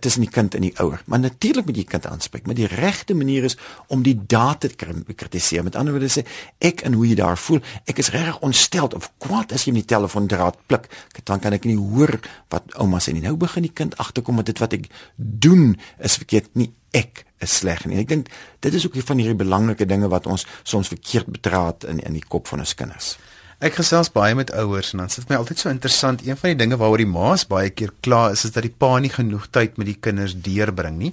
tussen 0.00 0.24
die 0.24 0.30
kind 0.30 0.54
en 0.54 0.64
die 0.64 0.72
ouer. 0.80 1.02
Maar 1.06 1.20
natuurlik 1.20 1.66
moet 1.68 1.76
jy 1.76 1.84
kind 1.84 2.06
aanspreek, 2.08 2.46
maar 2.46 2.56
die 2.56 2.68
regte 2.70 3.14
manier 3.14 3.44
is 3.44 3.56
om 3.92 4.02
die 4.06 4.16
daad 4.16 4.60
te 4.60 4.70
kritiseer. 5.14 5.64
Met 5.66 5.76
ander 5.76 5.92
woorde 5.96 6.10
sê 6.12 6.24
ek 6.58 6.84
en 6.88 6.96
hoe 6.96 7.06
jy 7.10 7.18
daar 7.20 7.38
voel, 7.38 7.60
ek 7.90 8.00
is 8.00 8.12
regtig 8.14 8.40
ontsteld 8.46 8.96
of 8.96 9.10
kwaad 9.22 9.52
as 9.52 9.66
jy 9.66 9.74
met 9.76 9.86
die 9.86 9.94
telefoondraad 9.94 10.58
pluk. 10.66 10.88
Dan 11.24 11.42
kan 11.44 11.54
ek 11.56 11.68
nie 11.68 11.78
hoor 11.78 12.16
wat 12.50 12.72
ouma 12.80 13.00
sê 13.02 13.12
nie. 13.14 13.24
Nou 13.24 13.36
begin 13.40 13.66
die 13.68 13.74
kind 13.74 13.96
agterkom 14.00 14.40
met 14.40 14.48
dit 14.48 14.62
wat 14.62 14.76
ek 14.78 14.88
doen 15.16 15.74
is 15.98 16.16
verkeerd, 16.20 16.50
nie 16.56 16.72
ek 16.96 17.24
is 17.44 17.60
sleg 17.60 17.84
nie. 17.86 18.00
Ek 18.02 18.08
dink 18.10 18.30
dit 18.64 18.74
is 18.74 18.86
ook 18.86 18.96
een 18.96 19.06
van 19.06 19.20
hierdie 19.22 19.38
belangrike 19.38 19.86
dinge 19.88 20.10
wat 20.12 20.26
ons 20.30 20.46
soms 20.62 20.90
verkeerd 20.90 21.30
betraat 21.30 21.86
in 21.90 22.00
in 22.00 22.16
die 22.16 22.26
kop 22.26 22.48
van 22.50 22.64
ons 22.64 22.74
kinders. 22.74 23.14
Ek 23.60 23.74
gesels 23.76 24.08
baie 24.08 24.32
met 24.32 24.48
ouers 24.56 24.94
en 24.94 25.02
dan 25.02 25.10
sit 25.12 25.26
my 25.28 25.36
altyd 25.36 25.60
so 25.60 25.68
interessant. 25.68 26.22
Een 26.24 26.38
van 26.40 26.54
die 26.54 26.56
dinge 26.62 26.78
waaroor 26.80 27.02
die 27.02 27.10
ma's 27.10 27.42
baie 27.44 27.68
keer 27.68 27.90
kla 28.00 28.30
is 28.32 28.46
is 28.48 28.54
dat 28.54 28.64
die 28.64 28.72
pa 28.72 28.94
nie 29.04 29.10
genoeg 29.12 29.50
tyd 29.52 29.76
met 29.76 29.90
die 29.90 29.98
kinders 30.00 30.32
deurbring 30.46 30.96
nie. 30.96 31.10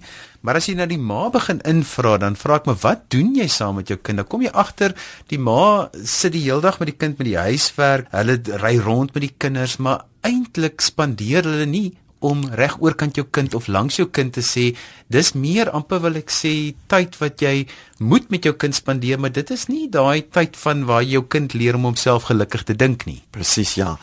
Maar 0.48 0.62
as 0.62 0.70
jy 0.70 0.78
na 0.80 0.88
die 0.88 1.00
ma 1.10 1.26
begin 1.34 1.60
invra, 1.68 2.16
dan 2.24 2.40
vra 2.40 2.56
ek 2.56 2.70
my, 2.72 2.76
"Wat 2.80 3.10
doen 3.12 3.36
jy 3.36 3.50
saam 3.52 3.76
met 3.76 3.90
jou 3.90 3.98
kind?" 3.98 4.18
Dan 4.18 4.28
kom 4.28 4.42
jy 4.42 4.52
agter 4.54 4.96
die 5.28 5.38
ma 5.38 5.90
sit 6.06 6.32
die 6.32 6.44
hele 6.48 6.62
dag 6.62 6.80
met 6.80 6.88
die 6.88 6.98
kind 6.98 7.18
met 7.18 7.28
die 7.28 7.36
huiswerk. 7.36 8.08
Hulle 8.12 8.40
ry 8.64 8.78
rond 8.80 9.14
met 9.14 9.24
die 9.28 9.36
kinders, 9.38 9.78
maar 9.78 10.06
eintlik 10.24 10.80
spandeer 10.80 11.44
hulle 11.44 11.66
nie 11.66 11.98
om 12.20 12.42
reg 12.58 12.78
oorkant 12.82 13.18
jou 13.18 13.26
kind 13.32 13.54
of 13.58 13.68
langs 13.68 13.98
jou 14.00 14.08
kind 14.10 14.34
te 14.34 14.42
sê 14.46 14.72
dis 15.14 15.34
meer 15.38 15.70
amper 15.76 16.02
wil 16.04 16.18
ek 16.20 16.32
sê 16.34 16.54
tyd 16.92 17.18
wat 17.22 17.42
jy 17.44 17.68
moet 18.00 18.30
met 18.34 18.46
jou 18.46 18.54
kind 18.58 18.76
spandeer 18.76 19.20
maar 19.22 19.34
dit 19.34 19.52
is 19.54 19.68
nie 19.70 19.86
daai 19.92 20.26
tyd 20.34 20.58
van 20.58 20.86
waar 20.90 21.06
jou 21.06 21.24
kind 21.30 21.54
leer 21.54 21.78
om 21.78 21.88
homself 21.90 22.28
gelukkig 22.30 22.66
te 22.68 22.76
dink 22.78 23.06
nie. 23.10 23.22
Presies 23.32 23.76
ja. 23.78 23.96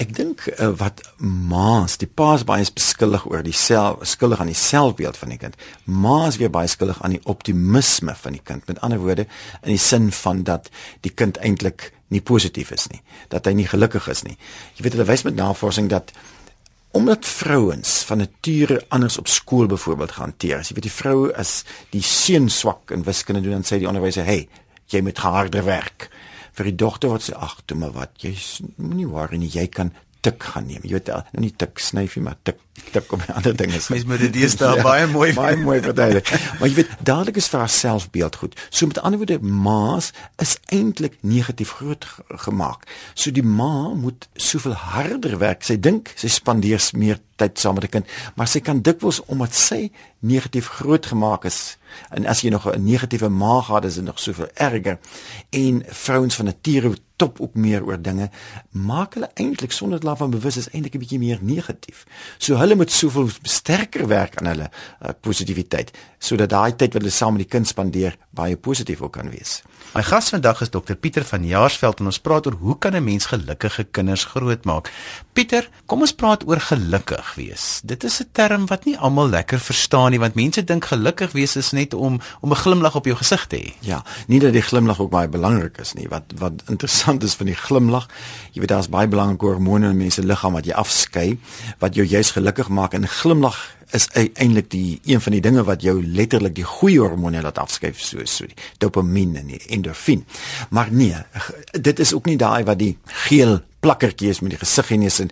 Ek 0.00 0.14
dink 0.16 0.46
uh, 0.50 0.70
wat 0.80 1.02
ma's 1.18 1.98
die 2.00 2.08
pa's 2.08 2.46
baie 2.48 2.66
beskillig 2.74 3.26
oor 3.28 3.44
die 3.46 3.56
self 3.56 4.02
skuldig 4.08 4.40
aan 4.40 4.52
die 4.52 4.58
selfbeeld 4.58 5.18
van 5.20 5.34
die 5.34 5.40
kind. 5.40 5.56
Ma's 5.84 6.40
weer 6.40 6.52
baie 6.52 6.70
skuldig 6.70 7.00
aan 7.04 7.16
die 7.18 7.24
optimisme 7.30 8.16
van 8.16 8.36
die 8.36 8.44
kind. 8.44 8.66
Met 8.70 8.80
ander 8.86 9.00
woorde 9.02 9.26
in 9.62 9.74
die 9.74 9.80
sin 9.80 10.10
van 10.14 10.44
dat 10.48 10.70
die 11.06 11.12
kind 11.12 11.40
eintlik 11.44 11.90
nie 12.10 12.22
positief 12.22 12.72
is 12.74 12.88
nie 12.90 13.02
dat 13.30 13.46
hy 13.46 13.54
nie 13.54 13.68
gelukkig 13.70 14.08
is 14.10 14.24
nie. 14.26 14.36
Jy 14.76 14.86
weet 14.86 14.96
hulle 14.98 15.06
wys 15.08 15.22
met 15.26 15.36
navorsing 15.38 15.90
dat 15.92 16.10
omdat 16.90 17.26
vrouens 17.26 18.02
van 18.08 18.18
nature 18.18 18.84
anders 18.88 19.18
op 19.18 19.28
skool 19.28 19.66
byvoorbeeld 19.66 20.12
gehanteer. 20.12 20.58
As 20.58 20.70
jy 20.70 20.74
weet 20.78 20.88
die 20.88 20.94
vrou 20.94 21.28
is 21.38 21.52
die 21.94 22.02
seun 22.02 22.48
swak 22.50 22.90
in 22.94 23.04
wiskunde 23.06 23.42
doen 23.44 23.60
dan 23.60 23.66
sê 23.66 23.78
die 23.78 23.88
onderwyser, 23.88 24.24
"Hey, 24.24 24.48
jy 24.86 25.00
moet 25.00 25.18
harder 25.18 25.64
werk." 25.64 26.10
Vir 26.52 26.64
die 26.64 26.74
dogter 26.74 27.08
wat 27.08 27.22
sê, 27.22 27.34
"Ag, 27.34 27.60
toe 27.64 27.76
maar 27.76 27.92
wat, 27.92 28.10
jy 28.16 28.34
moenie 28.76 29.08
worry 29.08 29.36
nie, 29.36 29.50
jy 29.50 29.66
kan 29.66 29.92
tik 30.20 30.42
gaan 30.52 30.66
neem. 30.68 30.82
Jy 30.84 30.98
weet 30.98 31.08
nou 31.12 31.44
nie 31.44 31.52
tik 31.56 31.80
snyfie 31.80 32.22
maar 32.22 32.36
tik 32.42 32.58
tik 32.92 33.12
op 33.12 33.22
ander 33.34 33.56
dinge. 33.56 33.78
Mens 33.92 34.04
moet 34.08 34.22
dit 34.24 34.36
eers 34.40 34.56
daar 34.60 34.76
ja, 34.76 34.84
baie 34.84 35.06
mooi 35.10 35.32
baie 35.36 35.56
mooi 35.68 35.80
verduidelik. 35.84 36.30
maar 36.58 36.68
jy 36.68 36.74
weet 36.80 36.92
dadelik 37.04 37.40
is 37.40 37.48
vir 37.52 37.62
haar 37.64 37.72
selfbeeld 37.74 38.36
goed. 38.42 38.56
So 38.68 38.86
met 38.86 39.00
ander 39.00 39.20
woorde 39.20 39.40
ma's 39.40 40.12
is 40.42 40.56
eintlik 40.72 41.18
negatief 41.20 41.76
groot 41.80 42.06
gemaak. 42.46 42.86
So 43.14 43.32
die 43.34 43.44
ma 43.44 43.90
moet 43.94 44.28
soveel 44.34 44.76
harder 44.76 45.38
werk. 45.38 45.64
Sy 45.66 45.78
dink 45.80 46.12
sy 46.16 46.32
spandeer 46.32 46.82
meer 46.96 47.20
tyd 47.40 47.58
saam 47.58 47.78
met 47.78 47.86
die 47.88 47.92
kind, 47.92 48.08
maar 48.36 48.48
sy 48.48 48.60
kan 48.64 48.82
dikwels 48.84 49.22
omdat 49.32 49.56
sy 49.56 49.88
negatief 50.20 50.68
groot 50.80 51.06
gemaak 51.08 51.46
is 51.48 51.79
en 52.10 52.26
as 52.26 52.40
jy 52.40 52.50
nog 52.50 52.66
'n 52.66 52.84
negatiewe 52.84 53.28
ma 53.28 53.60
gehad 53.60 53.84
is 53.84 53.94
dit 53.94 54.04
nog 54.04 54.18
soveel 54.18 54.48
erger 54.54 54.98
en 55.50 55.82
vrouens 55.86 56.34
van 56.34 56.44
nature 56.44 56.94
top 57.20 57.40
ook 57.40 57.54
meer 57.54 57.84
oor 57.84 58.00
dinge 58.00 58.30
maak 58.70 59.16
hulle 59.18 59.28
eintlik 59.42 59.74
sonder 59.76 60.00
dat 60.00 60.08
hulle 60.08 60.20
van 60.22 60.34
bewus 60.36 60.56
is 60.60 60.70
eintlik 60.72 60.94
'n 60.96 61.02
bietjie 61.04 61.18
meer 61.18 61.38
negatief. 61.40 62.04
So 62.38 62.56
hulle 62.56 62.76
moet 62.80 62.92
soveel 62.92 63.28
sterker 63.42 64.06
werk 64.08 64.38
aan 64.40 64.46
hulle 64.52 64.68
uh, 64.70 65.10
positiwiteit 65.20 65.92
sodat 66.18 66.50
daai 66.50 66.72
tyd 66.76 66.92
wat 66.92 67.02
hulle 67.02 67.18
saam 67.18 67.36
met 67.36 67.44
die 67.44 67.52
kind 67.56 67.66
spandeer 67.66 68.16
baie 68.30 68.56
positief 68.56 69.00
ook 69.00 69.12
kan 69.12 69.30
wees. 69.30 69.62
My 69.94 70.02
gas 70.02 70.28
vandag 70.30 70.60
is 70.60 70.70
dokter 70.70 70.96
Pieter 70.96 71.24
van 71.24 71.44
Jaarsveld 71.44 72.00
en 72.00 72.06
ons 72.06 72.20
praat 72.20 72.46
oor 72.46 72.56
hoe 72.60 72.78
kan 72.78 72.96
'n 72.96 73.04
mens 73.04 73.26
gelukkige 73.26 73.84
kinders 73.84 74.24
grootmaak. 74.24 74.92
Pieter, 75.32 75.68
kom 75.86 76.00
ons 76.00 76.12
praat 76.12 76.46
oor 76.46 76.60
gelukkig 76.60 77.34
wees. 77.34 77.80
Dit 77.84 78.04
is 78.04 78.20
'n 78.20 78.28
term 78.32 78.66
wat 78.66 78.84
nie 78.84 78.98
almal 78.98 79.28
lekker 79.28 79.58
verstaan 79.58 80.10
nie 80.10 80.20
want 80.20 80.34
mense 80.34 80.64
dink 80.64 80.84
gelukkig 80.84 81.32
wees 81.32 81.56
is 81.56 81.72
net 81.80 81.94
om 81.94 82.20
om 82.40 82.52
'n 82.52 82.62
glimlag 82.62 82.96
op 82.96 83.04
jou 83.04 83.16
gesig 83.16 83.46
te 83.46 83.56
hê. 83.56 83.72
Ja, 83.80 84.04
nie 84.26 84.40
dat 84.40 84.52
die 84.52 84.62
glimlag 84.62 85.00
ook 85.00 85.10
baie 85.10 85.28
belangrik 85.28 85.78
is 85.78 85.92
nie. 85.92 86.08
Wat 86.08 86.32
wat 86.38 86.62
interessant 86.68 87.22
is 87.22 87.34
van 87.34 87.46
die 87.46 87.58
glimlag, 87.58 88.08
jy 88.52 88.60
weet 88.60 88.68
daar's 88.68 88.88
baie 88.88 89.08
belangrike 89.08 89.46
hormone 89.46 89.88
in 89.88 89.96
mense 89.96 90.22
liggaam 90.22 90.52
wat 90.52 90.66
jy 90.66 90.72
afskei 90.72 91.38
wat 91.78 91.94
jou 91.94 92.06
juis 92.06 92.30
gelukkig 92.30 92.68
maak 92.68 92.94
en 92.94 93.08
glimlag 93.08 93.58
is 93.96 94.06
eintlik 94.14 94.70
die 94.70 95.00
een 95.04 95.20
van 95.20 95.34
die 95.34 95.42
dinge 95.42 95.64
wat 95.66 95.82
jou 95.82 95.96
letterlik 96.06 96.54
die 96.54 96.66
goeie 96.66 97.00
hormone 97.00 97.42
laat 97.42 97.58
afskuif 97.58 98.00
soos 98.02 98.36
so 98.36 98.46
die 98.46 98.58
dopamien 98.78 99.34
en 99.40 99.50
die 99.50 99.60
endorfien. 99.68 100.24
Maar 100.70 100.92
nee, 100.92 101.16
dit 101.72 101.98
is 101.98 102.14
ook 102.14 102.30
nie 102.30 102.38
daai 102.38 102.64
wat 102.64 102.78
die 102.78 102.96
geel 103.26 103.58
plakkertjie 103.80 104.30
is 104.30 104.42
met 104.44 104.54
die 104.54 104.60
gesig 104.60 104.92
en 104.94 105.06
is 105.08 105.20
en 105.24 105.30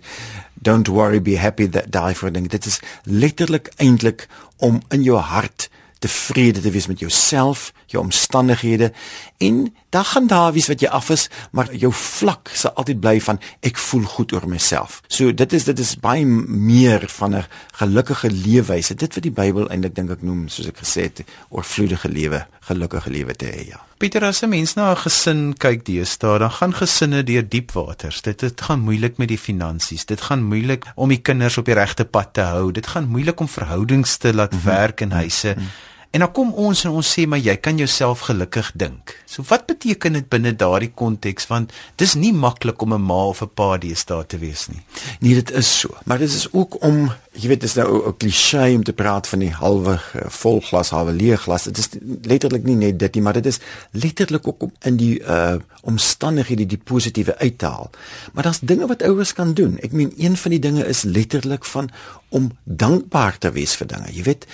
don't 0.53 0.87
worry 0.91 1.21
be 1.21 1.37
happy 1.39 1.69
that 1.69 1.91
die 1.91 2.15
for 2.15 2.31
ding. 2.33 2.49
Dit 2.49 2.65
is 2.65 2.79
letterlik 3.03 3.71
eintlik 3.77 4.27
om 4.57 4.81
in 4.89 5.03
jou 5.03 5.17
hart 5.17 5.69
tevrede 5.99 6.61
te 6.61 6.71
wees 6.71 6.87
met 6.87 6.99
jouself, 6.99 7.71
jou 7.91 8.03
omstandighede 8.03 8.91
en 9.37 9.75
dan 9.89 10.05
gaan 10.05 10.27
daar 10.27 10.53
wees 10.53 10.67
wat 10.67 10.81
jy 10.81 10.87
af 10.87 11.09
is, 11.09 11.27
maar 11.51 11.73
jou 11.75 11.91
vlak 11.93 12.51
sal 12.53 12.71
altyd 12.79 13.01
bly 13.01 13.17
van 13.25 13.41
ek 13.65 13.77
voel 13.89 14.05
goed 14.07 14.33
oor 14.33 14.47
myself. 14.47 15.01
So 15.07 15.33
dit 15.33 15.53
is 15.53 15.67
dit 15.67 15.79
is 15.79 15.95
baie 15.99 16.25
meer 16.25 17.07
van 17.09 17.35
'n 17.35 17.45
gelukkige 17.73 18.31
leefwyse. 18.31 18.95
Dit 18.95 19.13
wat 19.13 19.23
die 19.23 19.31
Bybel 19.31 19.69
eintlik 19.69 19.95
dink 19.95 20.09
ek 20.11 20.21
noem, 20.21 20.47
soos 20.47 20.67
ek 20.67 20.77
gesê 20.77 21.01
het, 21.01 21.23
oorvloedige 21.49 22.09
lewe, 22.09 22.47
gelukkige 22.59 23.09
lewe 23.09 23.35
te 23.35 23.45
hê. 23.45 23.67
Ja. 23.67 23.88
Pieter, 23.99 24.23
as 24.23 24.43
'n 24.43 24.49
mens 24.49 24.73
na 24.75 24.91
'n 24.91 25.01
gesin 25.03 25.53
kyk 25.57 25.83
deesdae, 25.85 26.39
dan 26.39 26.51
gaan 26.51 26.73
gesinne 26.73 27.23
deur 27.23 27.43
diep 27.49 27.71
waters. 27.71 28.21
Dit 28.21 28.39
dit 28.39 28.61
gaan 28.61 28.79
moeilik 28.79 29.17
met 29.17 29.27
die 29.27 29.37
finansies. 29.37 30.05
Dit 30.05 30.21
gaan 30.21 30.43
moeilik 30.43 30.85
om 30.95 31.09
die 31.09 31.21
kinders 31.21 31.57
op 31.57 31.65
die 31.65 31.73
regte 31.73 32.05
pad 32.05 32.33
te 32.33 32.41
hou. 32.41 32.71
Dit 32.71 32.87
gaan 32.87 33.07
moeilik 33.07 33.39
om 33.39 33.47
verhoudings 33.47 34.17
te 34.17 34.33
laat 34.33 34.51
mm 34.51 34.59
-hmm. 34.59 34.71
werk 34.71 35.01
in 35.01 35.11
huise. 35.11 35.53
Mm 35.57 35.63
-hmm. 35.63 35.69
En 36.09 36.19
dan 36.19 36.31
kom 36.31 36.53
ons 36.57 36.83
en 36.83 36.95
ons 36.97 37.09
sê 37.13 37.27
maar 37.29 37.41
jy 37.41 37.53
kan 37.61 37.77
jouself 37.77 38.23
gelukkig 38.25 38.71
dink. 38.73 39.13
So 39.29 39.43
wat 39.49 39.67
beteken 39.69 40.15
dit 40.17 40.29
binne 40.29 40.55
daardie 40.57 40.89
konteks 40.89 41.45
want 41.51 41.73
dis 42.01 42.15
nie 42.17 42.33
maklik 42.33 42.81
om 42.81 42.93
'n 42.93 43.01
ma 43.01 43.25
of 43.29 43.43
'n 43.43 43.51
pa 43.53 43.77
deesdae 43.77 44.25
te 44.25 44.37
wees 44.37 44.67
nie. 44.67 44.81
Nee, 45.19 45.33
dit 45.33 45.51
is 45.51 45.79
so. 45.79 45.89
Maar 46.05 46.17
dit 46.17 46.33
is 46.33 46.47
ook 46.51 46.81
om 46.83 47.11
jy 47.39 47.47
weet 47.51 47.61
dis 47.63 47.75
nou 47.79 48.07
'n 48.09 48.17
klise 48.17 48.63
om 48.75 48.83
te 48.83 48.93
praat 48.93 49.27
van 49.27 49.39
die 49.39 49.53
halwe 49.53 49.95
uh, 49.95 50.27
vol 50.27 50.61
glas, 50.61 50.89
halwe 50.89 51.13
leeg 51.13 51.41
glas. 51.41 51.63
Dit 51.63 51.77
is 51.77 51.89
letterlik 52.23 52.63
nie 52.63 52.75
net 52.75 52.99
dit 52.99 53.13
nie, 53.15 53.23
maar 53.23 53.33
dit 53.33 53.45
is 53.45 53.59
letterlik 53.91 54.47
ook 54.47 54.63
om 54.63 54.71
in 54.81 54.97
die 54.97 55.19
uh 55.19 55.57
omstandighede 55.81 56.65
die 56.65 56.77
positiewe 56.77 57.37
uit 57.37 57.57
te 57.57 57.65
haal. 57.65 57.89
Maar 58.33 58.43
daar's 58.43 58.59
dinge 58.59 58.87
wat 58.87 59.01
ouers 59.01 59.33
kan 59.33 59.53
doen. 59.53 59.77
Ek 59.79 59.91
meen 59.91 60.11
een 60.17 60.35
van 60.37 60.51
die 60.51 60.59
dinge 60.59 60.85
is 60.85 61.03
letterlik 61.03 61.65
van 61.65 61.89
om 62.29 62.51
dankbaar 62.63 63.37
te 63.37 63.51
wees 63.51 63.75
vir 63.79 63.87
dinge. 63.87 64.11
Jy 64.11 64.23
weet, 64.23 64.45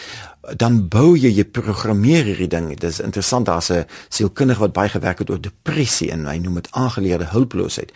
dan 0.53 0.87
bou 0.91 1.15
jy 1.17 1.31
jy 1.33 1.45
programmeer 1.49 2.27
hierdie 2.29 2.49
ding. 2.51 2.69
Dit 2.69 2.83
is 2.89 2.99
interessant 2.99 3.45
daar's 3.45 3.71
'n 3.71 3.85
sielkundige 4.09 4.59
wat 4.59 4.73
baie 4.73 4.89
gewerk 4.89 5.19
het 5.19 5.29
oor 5.29 5.41
depressie 5.41 6.11
en 6.11 6.25
hy 6.25 6.37
noem 6.37 6.53
dit 6.53 6.67
aangeleerde 6.71 7.25
hulpeloosheid. 7.25 7.91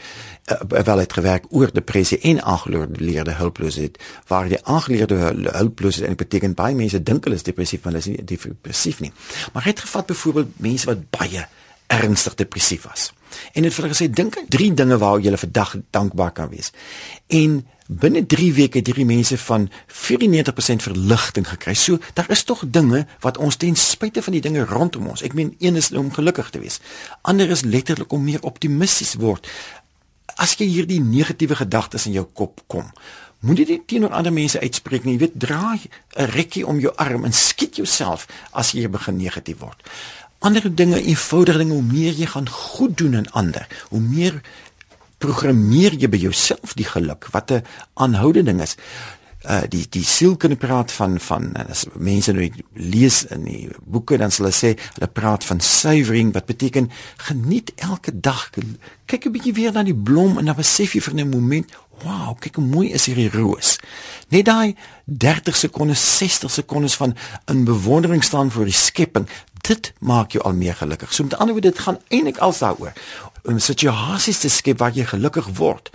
Uh, 0.50 0.82
wel 0.84 0.98
het 0.98 1.14
gewerk 1.14 1.46
oor 1.50 1.70
depressie 1.74 2.20
en 2.20 2.42
aangeleerde 2.44 3.32
hulpeloosheid. 3.32 4.00
Waar 4.28 4.48
die 4.50 4.66
aangeleerde 4.66 5.16
hulpeloosheid 5.52 6.08
en 6.08 6.16
beteken 6.16 6.54
baie 6.54 6.76
mense 6.76 7.04
dink 7.04 7.24
hulle 7.24 7.36
is 7.36 7.44
depressief, 7.44 7.84
maar 7.84 7.94
hulle 7.94 8.04
is 8.04 8.10
nie 8.10 8.24
depressief 8.24 9.00
nie. 9.00 9.12
Maar 9.54 9.64
hy 9.64 9.70
het 9.70 9.86
gevat 9.86 10.06
byvoorbeeld 10.06 10.60
mense 10.60 10.86
wat 10.86 11.10
baie 11.10 11.48
ernstig 11.88 12.36
depressief 12.36 12.86
was. 12.90 13.12
En 13.54 13.64
het 13.64 13.74
vir 13.74 13.84
hulle 13.84 13.96
gesê 13.96 14.10
dink 14.10 14.38
aan 14.38 14.50
drie 14.50 14.74
dinge 14.74 14.98
waar 14.98 15.20
jy 15.22 15.38
vandag 15.38 15.76
dankbaar 15.90 16.32
kan 16.32 16.50
wees. 16.50 16.72
En 17.28 17.62
binne 17.90 18.26
3 18.26 18.54
weke 18.54 18.78
het 18.78 18.88
hierdie 18.88 19.06
mense 19.10 19.38
van 19.38 19.70
94% 19.88 20.86
verligting 20.86 21.48
gekry. 21.50 21.74
So 21.74 21.98
daar 22.14 22.30
is 22.30 22.44
tog 22.44 22.64
dinge 22.68 23.06
wat 23.26 23.38
ons 23.38 23.58
ten 23.58 23.76
spyte 23.76 24.22
van 24.22 24.34
die 24.34 24.42
dinge 24.42 24.66
rondom 24.70 25.08
ons. 25.10 25.26
Ek 25.26 25.34
meen 25.34 25.56
een 25.60 25.76
is 25.76 25.92
om 25.92 26.14
gelukkig 26.14 26.50
te 26.50 26.62
wees. 26.62 26.80
Ander 27.22 27.50
is 27.50 27.66
letterlik 27.66 28.14
om 28.14 28.24
meer 28.24 28.46
optimisties 28.46 29.16
word. 29.18 29.50
As 30.40 30.56
jy 30.56 30.70
hierdie 30.70 31.02
negatiewe 31.04 31.58
gedagtes 31.60 32.08
in 32.08 32.16
jou 32.16 32.24
kop 32.24 32.64
kom, 32.72 32.88
moet 33.44 33.60
jy 33.60 33.66
dit 33.66 33.84
teenoor 33.88 34.16
ander 34.16 34.34
mense 34.36 34.60
uitspreek 34.60 35.06
nie. 35.06 35.18
Jy 35.18 35.20
weet, 35.26 35.36
draai 35.40 35.80
'n 36.16 36.32
rekkie 36.36 36.66
om 36.68 36.80
jou 36.80 36.94
arm 36.96 37.26
en 37.26 37.34
skiet 37.34 37.76
jouself 37.76 38.28
as 38.52 38.72
jy 38.72 38.88
begin 38.88 39.18
negatief 39.18 39.60
word. 39.60 39.80
Ander 40.40 40.76
dinge, 40.76 41.02
eenvoudige 41.02 41.58
dinge, 41.58 41.74
hoe 41.74 41.84
meer 41.84 42.14
jy 42.14 42.26
gaan 42.26 42.50
goed 42.50 42.98
doen 42.98 43.16
aan 43.16 43.32
ander, 43.32 43.68
hoe 43.90 44.00
meer 44.00 44.42
programmeer 45.18 45.94
jy 46.00 46.08
by 46.08 46.18
jouself 46.18 46.74
die 46.80 46.88
geluk 46.88 47.28
wat 47.32 47.52
'n 47.52 47.64
aanhoudende 47.94 48.52
ding 48.52 48.62
is 48.62 48.76
uh 49.48 49.62
die 49.72 49.86
die 49.90 50.04
siel 50.04 50.36
kan 50.36 50.58
praat 50.58 50.92
van 50.92 51.20
van 51.20 51.54
as 51.56 51.86
mense 51.96 52.34
nou 52.36 52.50
lees 52.74 53.24
in 53.32 53.46
die 53.48 53.70
boeke 53.86 54.18
dan 54.20 54.32
sal 54.32 54.50
hulle 54.50 54.56
sê 54.58 54.74
hulle 54.98 55.08
praat 55.08 55.46
van 55.48 55.62
suiwering 55.64 56.34
wat 56.36 56.46
beteken 56.46 56.92
geniet 57.30 57.72
elke 57.76 58.12
dag. 58.20 58.50
Kyk 59.06 59.26
'n 59.26 59.32
bietjie 59.32 59.54
weer 59.54 59.72
na 59.72 59.84
die 59.84 59.96
blom 59.96 60.38
en 60.38 60.46
dan 60.46 60.56
besef 60.56 60.94
jy 60.94 61.02
vir 61.02 61.14
'n 61.14 61.34
oomblik 61.34 61.72
wow 62.04 62.36
kyk 62.40 62.56
hoe 62.56 62.66
mooi 62.66 62.92
is 62.92 63.06
hierdie 63.06 63.30
roos. 63.32 63.78
Net 64.30 64.46
daai 64.46 64.76
30 65.06 65.56
sekondes 65.56 66.18
60 66.18 66.52
sekondes 66.52 66.96
van 66.96 67.16
in 67.46 67.64
bewondering 67.64 68.24
staan 68.24 68.52
voor 68.52 68.66
die 68.66 68.74
skepping 68.74 69.28
dit 69.68 69.94
maak 70.00 70.32
jou 70.32 70.44
al 70.44 70.54
meer 70.54 70.76
gelukkig. 70.76 71.14
So 71.14 71.24
met 71.24 71.38
ander 71.38 71.54
woorde 71.56 71.72
dit 71.72 71.80
gaan 71.80 72.00
eintlik 72.08 72.38
als 72.38 72.60
daaroor 72.64 72.94
om 73.44 73.60
situasies 73.60 74.40
te 74.40 74.50
skep 74.50 74.80
waar 74.80 74.94
jy 74.94 75.06
gelukkig 75.06 75.48
word. 75.58 75.90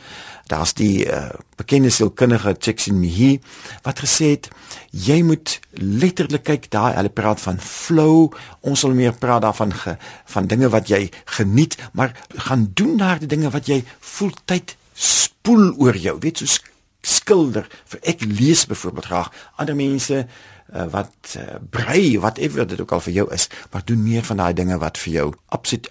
Daar's 0.46 0.74
die 0.76 1.06
uh, 1.06 1.30
bekende 1.56 1.90
sielkundige 1.90 2.52
Csikszentmihalyi 2.58 3.40
wat 3.82 4.02
gesê 4.04 4.34
het 4.34 4.50
jy 4.90 5.22
moet 5.24 5.56
letterlik 5.80 6.44
kyk 6.44 6.68
daai 6.74 6.92
hulle 6.98 7.12
praat 7.12 7.40
van 7.40 7.60
flow, 7.60 8.28
ons 8.60 8.84
sal 8.84 8.92
meer 8.96 9.16
praat 9.16 9.42
daarvan 9.46 9.72
ge, 9.72 9.96
van 10.36 10.46
dinge 10.50 10.68
wat 10.68 10.92
jy 10.92 11.08
geniet, 11.38 11.78
maar 11.92 12.12
gaan 12.48 12.68
doen 12.74 12.96
daar 13.00 13.18
die 13.22 13.30
dinge 13.30 13.50
wat 13.50 13.70
jy 13.72 13.80
voel 14.00 14.34
tyd 14.44 14.76
spoel 14.94 15.72
oor 15.80 15.96
jou, 15.96 16.18
weet 16.20 16.44
so 16.44 16.60
skilder. 17.04 17.66
Vir 17.88 18.00
ek 18.14 18.24
lees 18.24 18.64
byvoorbeeld 18.68 19.08
graag. 19.10 19.32
Ander 19.60 19.76
mense 19.76 20.22
uh, 20.24 20.86
wat 20.92 21.36
uh, 21.40 21.58
brei, 21.70 22.18
whatever 22.20 22.66
dit 22.66 22.80
ook 22.80 22.94
al 22.96 23.04
vir 23.04 23.18
jou 23.20 23.26
is, 23.34 23.48
maar 23.72 23.84
doen 23.84 24.02
meer 24.02 24.24
van 24.24 24.40
daai 24.40 24.54
dinge 24.56 24.78
wat 24.80 25.00
vir 25.00 25.12
jou 25.18 25.28
absoluut 25.52 25.90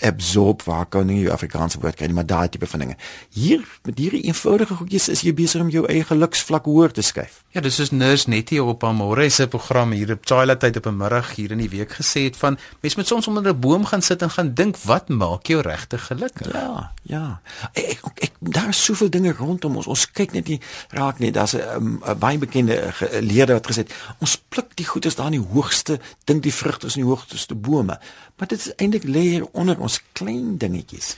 absorb 0.00 0.62
waar 0.62 0.86
kan 0.86 1.06
nie 1.06 1.30
Afrikaanse 1.30 1.80
woord 1.80 1.96
kry 1.96 2.08
maar 2.12 2.26
daai 2.26 2.48
tipe 2.48 2.66
van 2.66 2.84
dinge. 2.84 2.96
Hier 3.30 3.64
met 3.84 3.98
hierdie 3.98 4.22
eenvoudige 4.22 4.74
goedjies 4.74 5.08
is 5.08 5.22
jy 5.26 5.34
besig 5.34 5.60
om 5.60 5.70
jou 5.72 5.84
eie 5.86 6.04
geluksvlak 6.04 6.64
hoër 6.64 6.92
te 6.92 7.02
skuif. 7.02 7.42
Ja, 7.54 7.60
dis 7.60 7.74
soos 7.74 7.90
Nurse 7.90 8.28
Nettie 8.28 8.62
op 8.62 8.82
haar 8.82 8.94
môre 8.94 9.28
se 9.30 9.48
program 9.48 9.92
hier 9.96 10.12
op 10.12 10.26
Twilight 10.26 10.60
tyd 10.60 10.76
op 10.76 10.86
'n 10.86 10.96
middag 10.96 11.34
hier 11.34 11.50
in 11.50 11.58
die 11.58 11.68
week 11.68 11.92
gesê 11.92 12.24
het 12.28 12.36
van 12.36 12.58
mens 12.80 12.96
moet 12.96 13.06
soms 13.06 13.28
onder 13.28 13.42
'n 13.52 13.60
boom 13.60 13.84
gaan 13.84 14.02
sit 14.02 14.22
en 14.22 14.30
gaan 14.30 14.54
dink 14.54 14.76
wat 14.76 15.08
maak 15.08 15.46
jou 15.46 15.60
regtig 15.62 16.06
gelukkig? 16.06 16.52
Ja, 16.52 16.92
ja. 17.02 17.40
Ek 17.72 17.98
ek, 18.04 18.18
ek 18.18 18.32
daar 18.38 18.68
is 18.68 18.84
soveel 18.84 19.10
dinge 19.10 19.32
rondom 19.32 19.76
ons. 19.76 19.86
Ons 19.86 20.10
kyk 20.10 20.32
net 20.32 20.48
nie 20.48 20.60
raak 20.88 21.18
nie. 21.18 21.30
Daar's 21.32 21.54
'n 21.54 21.60
um, 21.74 22.02
baie 22.18 22.38
bekende 22.38 22.92
geleerde 22.92 23.52
wat 23.52 23.66
gesê 23.66 23.76
het 23.76 23.94
ons 24.18 24.42
pluk 24.48 24.76
die 24.76 24.86
goedes 24.86 25.14
daar 25.14 25.32
in 25.32 25.40
die 25.40 25.48
hoogste, 25.52 26.00
dink 26.24 26.42
die 26.42 26.54
vrugte 26.54 26.86
is 26.86 26.96
in 26.96 27.02
die 27.02 27.10
hoogste 27.10 27.54
bome. 27.54 27.98
Maar 28.36 28.48
dit 28.48 28.58
is 28.58 28.74
eintlik 28.74 29.04
lê 29.04 29.20
hier 29.20 29.46
onder 29.52 29.77
ons 29.80 30.00
klein 30.12 30.56
dingetjies. 30.58 31.16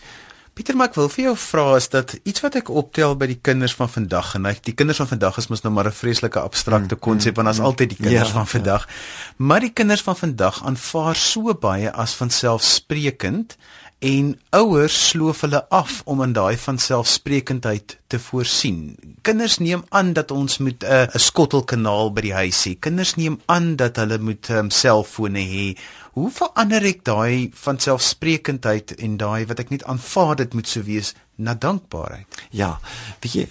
Pieter, 0.54 0.76
maar 0.76 0.90
ek 0.90 0.96
wil 0.98 1.08
vir 1.08 1.22
jou 1.24 1.36
vra 1.38 1.64
is 1.78 1.86
dat 1.88 2.16
iets 2.26 2.42
wat 2.44 2.56
ek 2.58 2.68
optel 2.74 3.14
by 3.16 3.28
die 3.30 3.38
kinders 3.40 3.72
van 3.78 3.88
vandag 3.88 4.34
en 4.36 4.48
die 4.66 4.74
kinders 4.76 4.98
van 5.00 5.08
vandag 5.08 5.38
is 5.40 5.46
mos 5.48 5.62
nou 5.64 5.72
maar 5.72 5.88
'n 5.88 5.94
vreeslike 5.94 6.40
abstrakte 6.40 6.96
mm, 6.96 7.00
konsep 7.00 7.32
mm, 7.32 7.36
want 7.36 7.48
as 7.48 7.60
mm, 7.60 7.64
altyd 7.64 7.88
die 7.88 8.00
kinders 8.02 8.28
ja, 8.28 8.34
van 8.34 8.48
ja. 8.48 8.52
vandag. 8.56 8.86
Ja. 8.86 8.92
Maar 9.36 9.60
die 9.60 9.72
kinders 9.72 10.02
van 10.02 10.16
vandag 10.16 10.64
aanvaar 10.64 11.16
so 11.16 11.54
baie 11.54 11.92
as 11.92 12.12
van 12.14 12.30
selfsprekend 12.30 13.56
en 14.00 14.40
ouers 14.56 14.96
sloof 15.08 15.42
hulle 15.44 15.60
af 15.68 16.00
om 16.04 16.22
in 16.24 16.32
daai 16.32 16.56
van 16.56 16.78
selfsprekendheid 16.78 17.98
te 18.08 18.18
voorsien. 18.18 18.96
Kinders 19.22 19.58
neem 19.58 19.84
aan 19.88 20.12
dat 20.16 20.30
ons 20.30 20.58
moet 20.58 20.84
'n 20.84 20.92
uh, 20.92 21.06
skottelkanaal 21.14 22.12
by 22.12 22.20
die 22.20 22.34
huis 22.34 22.64
hê. 22.66 22.78
Kinders 22.78 23.14
neem 23.14 23.40
aan 23.46 23.76
dat 23.76 23.96
hulle 23.96 24.18
moet 24.18 24.48
um, 24.48 24.70
selfone 24.70 25.44
hê. 25.44 25.76
Hoe 26.20 26.28
verander 26.36 26.84
ek 26.84 26.98
daai 27.08 27.48
van 27.62 27.78
selfsprekendheid 27.80 28.92
en 29.00 29.14
daai 29.16 29.46
wat 29.48 29.62
ek 29.62 29.70
net 29.72 29.86
aanvaar 29.88 30.34
dit 30.36 30.52
moet 30.52 30.68
so 30.68 30.84
wees 30.84 31.14
na 31.40 31.54
dankbaarheid? 31.56 32.42
Ja, 32.52 32.74
weet 33.22 33.36
jy, 33.38 33.44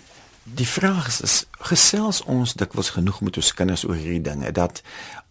die 0.59 0.67
vraag 0.69 1.07
is, 1.09 1.17
is 1.25 1.37
gesels 1.71 2.19
ons 2.29 2.53
dikwels 2.61 2.91
genoeg 2.93 3.23
met 3.25 3.39
ons 3.41 3.49
kinders 3.57 3.87
oor 3.89 3.97
hierdie 3.97 4.21
dinge 4.21 4.51
dat 4.53 4.83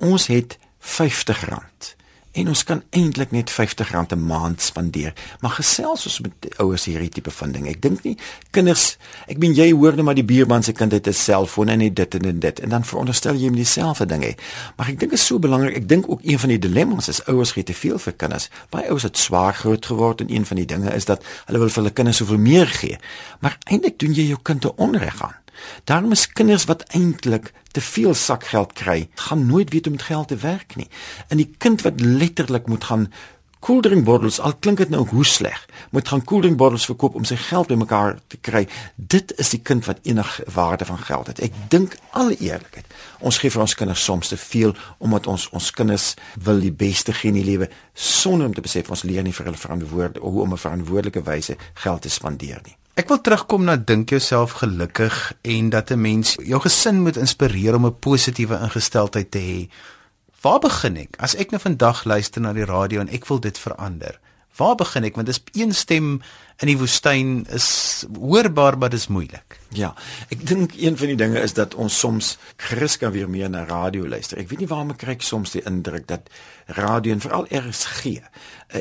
ons 0.02 0.26
het 0.32 0.58
R50 0.82 1.94
en 2.38 2.48
ons 2.52 2.64
kan 2.64 2.82
eintlik 2.94 3.32
net 3.34 3.50
R50 3.50 3.90
'n 4.14 4.26
maand 4.26 4.60
spandeer. 4.62 5.12
Maar 5.40 5.50
gesels 5.50 6.06
ons 6.06 6.20
met 6.20 6.58
ouers 6.58 6.84
hierdie 6.84 7.08
tipe 7.08 7.30
van 7.30 7.52
ding. 7.52 7.66
Ek 7.68 7.82
dink 7.82 8.02
nie 8.02 8.16
kinders, 8.50 8.96
ek 9.26 9.38
meen 9.38 9.54
jy 9.54 9.72
hoor 9.72 9.96
net 9.96 10.04
maar 10.04 10.14
die 10.14 10.24
buurman 10.24 10.62
se 10.62 10.72
kind 10.72 10.92
het 10.92 11.06
'n 11.06 11.12
selfoon 11.12 11.68
en 11.68 11.94
dit 11.94 12.14
en 12.14 12.38
dit 12.40 12.60
en 12.60 12.68
dan 12.68 12.84
veronderstel 12.84 13.34
jy 13.34 13.46
hom 13.46 13.54
dieselfde 13.54 14.06
ding 14.06 14.22
hê. 14.22 14.34
Maar 14.76 14.88
ek 14.88 14.98
dink 14.98 15.10
dit 15.10 15.18
is 15.18 15.26
so 15.26 15.38
belangrik. 15.38 15.76
Ek 15.76 15.88
dink 15.88 16.08
ook 16.08 16.20
een 16.22 16.38
van 16.38 16.48
die 16.48 16.58
dilemma's 16.58 17.08
is 17.08 17.24
ouers 17.24 17.52
gee 17.52 17.62
te 17.62 17.74
veel 17.74 17.98
vir 17.98 18.12
kinders. 18.12 18.48
Baie 18.70 18.88
ouers 18.88 19.02
het 19.02 19.16
swaar 19.16 19.54
groot 19.54 19.86
geword 19.86 20.20
en 20.20 20.34
een 20.34 20.46
van 20.46 20.56
die 20.56 20.66
dinge 20.66 20.94
is 20.94 21.04
dat 21.04 21.24
hulle 21.46 21.58
wil 21.58 21.68
vir 21.68 21.82
hulle 21.82 21.92
kinders 21.92 22.16
soveel 22.16 22.38
meer 22.38 22.66
gee. 22.66 22.98
Maar 23.40 23.58
eintlik 23.64 23.98
doen 23.98 24.14
jy 24.14 24.26
jou 24.26 24.38
kind 24.42 24.60
te 24.60 24.76
onreg 24.76 25.22
aan. 25.22 25.36
Daarom 25.84 26.12
is 26.12 26.28
kinders 26.32 26.64
wat 26.64 26.84
eintlik 26.94 27.52
te 27.72 27.80
veel 27.80 28.14
sakgeld 28.14 28.72
kry, 28.72 29.08
gaan 29.14 29.46
nooit 29.46 29.70
weet 29.72 29.84
hoe 29.84 29.92
om 29.92 29.98
met 29.98 30.06
geld 30.06 30.28
te 30.28 30.36
werk 30.36 30.76
nie. 30.76 30.88
En 31.28 31.36
die 31.36 31.50
kind 31.58 31.82
wat 31.82 32.00
letterlik 32.00 32.66
moet 32.66 32.84
gaan 32.84 33.08
koeldrinkbottels, 33.58 34.38
al 34.40 34.54
klink 34.62 34.78
dit 34.78 34.90
nou 34.92 35.02
hoe 35.10 35.24
sleg, 35.26 35.58
moet 35.90 36.08
gaan 36.08 36.22
koeldrinkbottels 36.24 36.86
verkoop 36.86 37.16
om 37.18 37.26
sy 37.26 37.36
geld 37.48 37.70
bymekaar 37.72 38.18
te 38.30 38.38
kry. 38.40 38.64
Dit 38.96 39.34
is 39.42 39.50
die 39.54 39.60
kind 39.62 39.86
wat 39.88 40.02
enige 40.06 40.46
waarde 40.54 40.86
van 40.88 41.00
geld 41.02 41.32
het. 41.32 41.42
Ek 41.42 41.56
dink 41.72 41.96
al 42.18 42.30
eerlikheid, 42.36 42.86
ons 43.18 43.40
gee 43.42 43.50
vir 43.50 43.64
ons 43.66 43.74
kinders 43.78 44.04
soms 44.04 44.30
te 44.30 44.38
veel 44.38 44.76
omdat 45.02 45.26
ons 45.26 45.48
ons 45.50 45.70
kinders 45.74 46.12
wil 46.44 46.62
die 46.62 46.74
beste 46.74 47.12
gee 47.12 47.32
in 47.34 47.40
die 47.40 47.46
lewe 47.46 47.70
sonder 47.94 48.46
om 48.46 48.54
te 48.54 48.64
besef 48.64 48.90
ons 48.94 49.06
leer 49.08 49.26
nie 49.26 49.34
vir 49.34 49.50
hulle 49.50 49.64
verantwoord 49.66 50.22
hoe 50.22 50.42
om 50.42 50.52
'n 50.52 50.64
verantwoordelike 50.66 51.22
wyse 51.22 51.56
geld 51.74 52.02
te 52.02 52.08
spandeer 52.08 52.60
nie. 52.64 52.76
Ek 52.98 53.06
wil 53.12 53.20
terugkom 53.22 53.62
na 53.62 53.76
dink 53.78 54.10
jouself 54.10 54.56
gelukkig 54.58 55.14
en 55.46 55.68
dat 55.70 55.90
'n 55.90 56.00
mens 56.00 56.34
jou 56.42 56.60
gesin 56.60 57.02
moet 57.02 57.16
inspireer 57.16 57.74
om 57.74 57.86
'n 57.86 57.98
positiewe 57.98 58.58
ingesteldheid 58.58 59.30
te 59.30 59.38
hê. 59.38 59.70
Waar 60.42 60.58
begin 60.58 60.96
ek? 60.96 61.14
As 61.18 61.36
ek 61.36 61.50
nou 61.50 61.60
vandag 61.60 62.04
luister 62.04 62.40
na 62.40 62.52
die 62.52 62.64
radio 62.64 63.00
en 63.00 63.08
ek 63.08 63.26
wil 63.26 63.40
dit 63.40 63.58
verander. 63.58 64.18
Waar 64.56 64.74
begin 64.74 65.04
ek? 65.04 65.14
Want 65.14 65.26
dis 65.26 65.42
een 65.52 65.74
stem 65.74 66.20
in 66.58 66.66
die 66.72 66.78
woestyn 66.78 67.44
is 67.54 67.68
hoorbaar, 68.18 68.78
maar 68.78 68.90
dit 68.90 68.98
is 68.98 69.06
moeilik. 69.14 69.58
Ja, 69.76 69.92
ek 70.32 70.42
dink 70.48 70.74
een 70.80 70.96
van 70.98 71.12
die 71.12 71.18
dinge 71.20 71.38
is 71.44 71.54
dat 71.54 71.76
ons 71.78 71.98
soms 71.98 72.32
gerus 72.56 72.96
kan 72.98 73.12
weer 73.14 73.28
meer 73.30 73.50
na 73.52 73.62
radio 73.68 74.08
luister. 74.08 74.40
Ek 74.42 74.48
weet 74.50 74.64
nie 74.64 74.70
waarom 74.70 74.90
ek 74.94 75.02
kry 75.04 75.14
soms 75.22 75.54
die 75.54 75.62
indruk 75.68 76.08
dat 76.10 76.32
radio 76.74 77.14
en 77.14 77.22
veral 77.22 77.46
RSG 77.54 78.18
eh, 78.18 78.22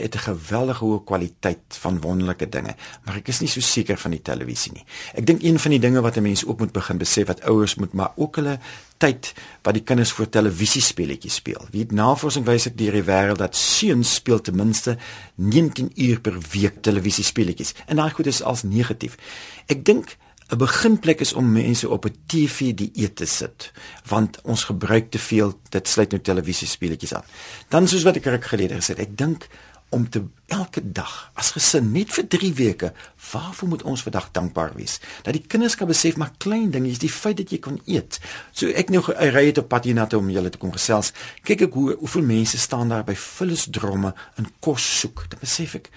het 0.01 0.15
'n 0.15 0.25
geweldige 0.25 0.85
hoë 0.85 1.03
kwaliteit 1.05 1.77
van 1.79 2.01
wonderlike 2.01 2.49
dinge, 2.49 2.75
maar 3.05 3.15
ek 3.15 3.27
is 3.27 3.39
nie 3.39 3.49
so 3.49 3.61
seker 3.61 3.97
van 3.97 4.11
die 4.11 4.21
televisie 4.21 4.73
nie. 4.73 4.85
Ek 5.13 5.25
dink 5.25 5.43
een 5.43 5.59
van 5.59 5.71
die 5.71 5.79
dinge 5.79 6.01
wat 6.01 6.17
'n 6.17 6.21
mens 6.21 6.45
ook 6.45 6.59
moet 6.59 6.71
begin 6.71 6.97
besef 6.97 7.27
wat 7.27 7.41
ouers 7.41 7.75
moet 7.75 7.93
maar 7.93 8.11
ook 8.15 8.35
hulle 8.35 8.59
tyd 8.97 9.33
wat 9.61 9.73
die 9.73 9.83
kinders 9.83 10.11
voor 10.11 10.29
televisiespeletjies 10.29 11.35
speel. 11.35 11.67
Wie 11.71 11.85
navorsing 11.89 12.45
wys 12.45 12.65
ek 12.65 12.77
deur 12.77 12.91
die 12.91 13.03
wêreld 13.03 13.37
dat 13.37 13.55
seuns 13.55 14.13
speel 14.13 14.41
ten 14.41 14.55
minste 14.55 14.97
19 15.35 15.91
uur 15.95 16.19
per 16.19 16.37
week 16.51 16.81
televisiespeletjies 16.81 17.66
en 17.85 17.95
daai 17.95 18.11
goed 18.11 18.25
is 18.25 18.43
als 18.43 18.63
negatief. 18.63 19.17
Ek 19.65 19.85
dink 19.85 20.17
'n 20.47 20.57
beginplek 20.57 21.19
is 21.19 21.33
om 21.33 21.51
mense 21.51 21.89
op 21.89 22.05
'n 22.05 22.15
TV 22.25 22.73
dieet 22.73 23.15
te 23.15 23.25
sit 23.25 23.71
want 24.07 24.41
ons 24.41 24.63
gebruik 24.63 25.11
te 25.11 25.19
veel 25.19 25.59
dit 25.69 25.87
sluit 25.87 26.11
nou 26.11 26.21
televisiespeletjies 26.21 27.13
aan. 27.13 27.25
Dan 27.67 27.87
soos 27.87 28.03
wat 28.03 28.15
ek 28.15 28.25
ruk 28.25 28.45
gelede 28.45 28.75
gesê 28.75 28.95
het, 28.95 28.99
ek 28.99 29.17
dink 29.17 29.47
om 29.89 30.09
te 30.09 30.23
elke 30.51 30.81
dag 30.91 31.31
as 31.33 31.51
gesin 31.55 31.91
net 31.91 32.11
vir 32.11 32.27
3 32.27 32.53
weke, 32.53 32.89
waarvoor 33.31 33.67
moet 33.67 33.83
ons 33.83 34.03
vandag 34.03 34.31
dankbaar 34.31 34.73
wees? 34.75 34.99
Dat 35.23 35.33
die 35.33 35.43
kinders 35.47 35.75
kan 35.75 35.87
besef 35.87 36.17
maar 36.19 36.33
klein 36.37 36.71
dinge 36.71 36.89
is 36.89 36.99
die 36.99 37.11
feit 37.11 37.37
dat 37.37 37.51
jy 37.51 37.59
kan 37.63 37.79
eet. 37.85 38.19
So 38.51 38.67
ek 38.67 38.91
nou 38.91 39.03
ry 39.07 39.45
het 39.45 39.57
op 39.57 39.69
pad 39.71 39.87
hiernatoe 39.87 40.19
om 40.19 40.29
julle 40.31 40.51
te 40.51 40.57
kom 40.57 40.71
gesels. 40.75 41.13
Kyk 41.43 41.67
ek 41.67 41.73
hoe 41.79 41.95
hoeveel 41.95 42.27
mense 42.27 42.59
staan 42.59 42.91
daar 42.91 43.07
by 43.07 43.15
vullisdromme 43.15 44.13
en 44.35 44.51
kos 44.59 44.99
soek. 44.99 45.27
Dan 45.31 45.43
besef 45.43 45.75
ek 45.79 45.91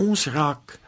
ons 0.00 0.26
raak 0.32 0.78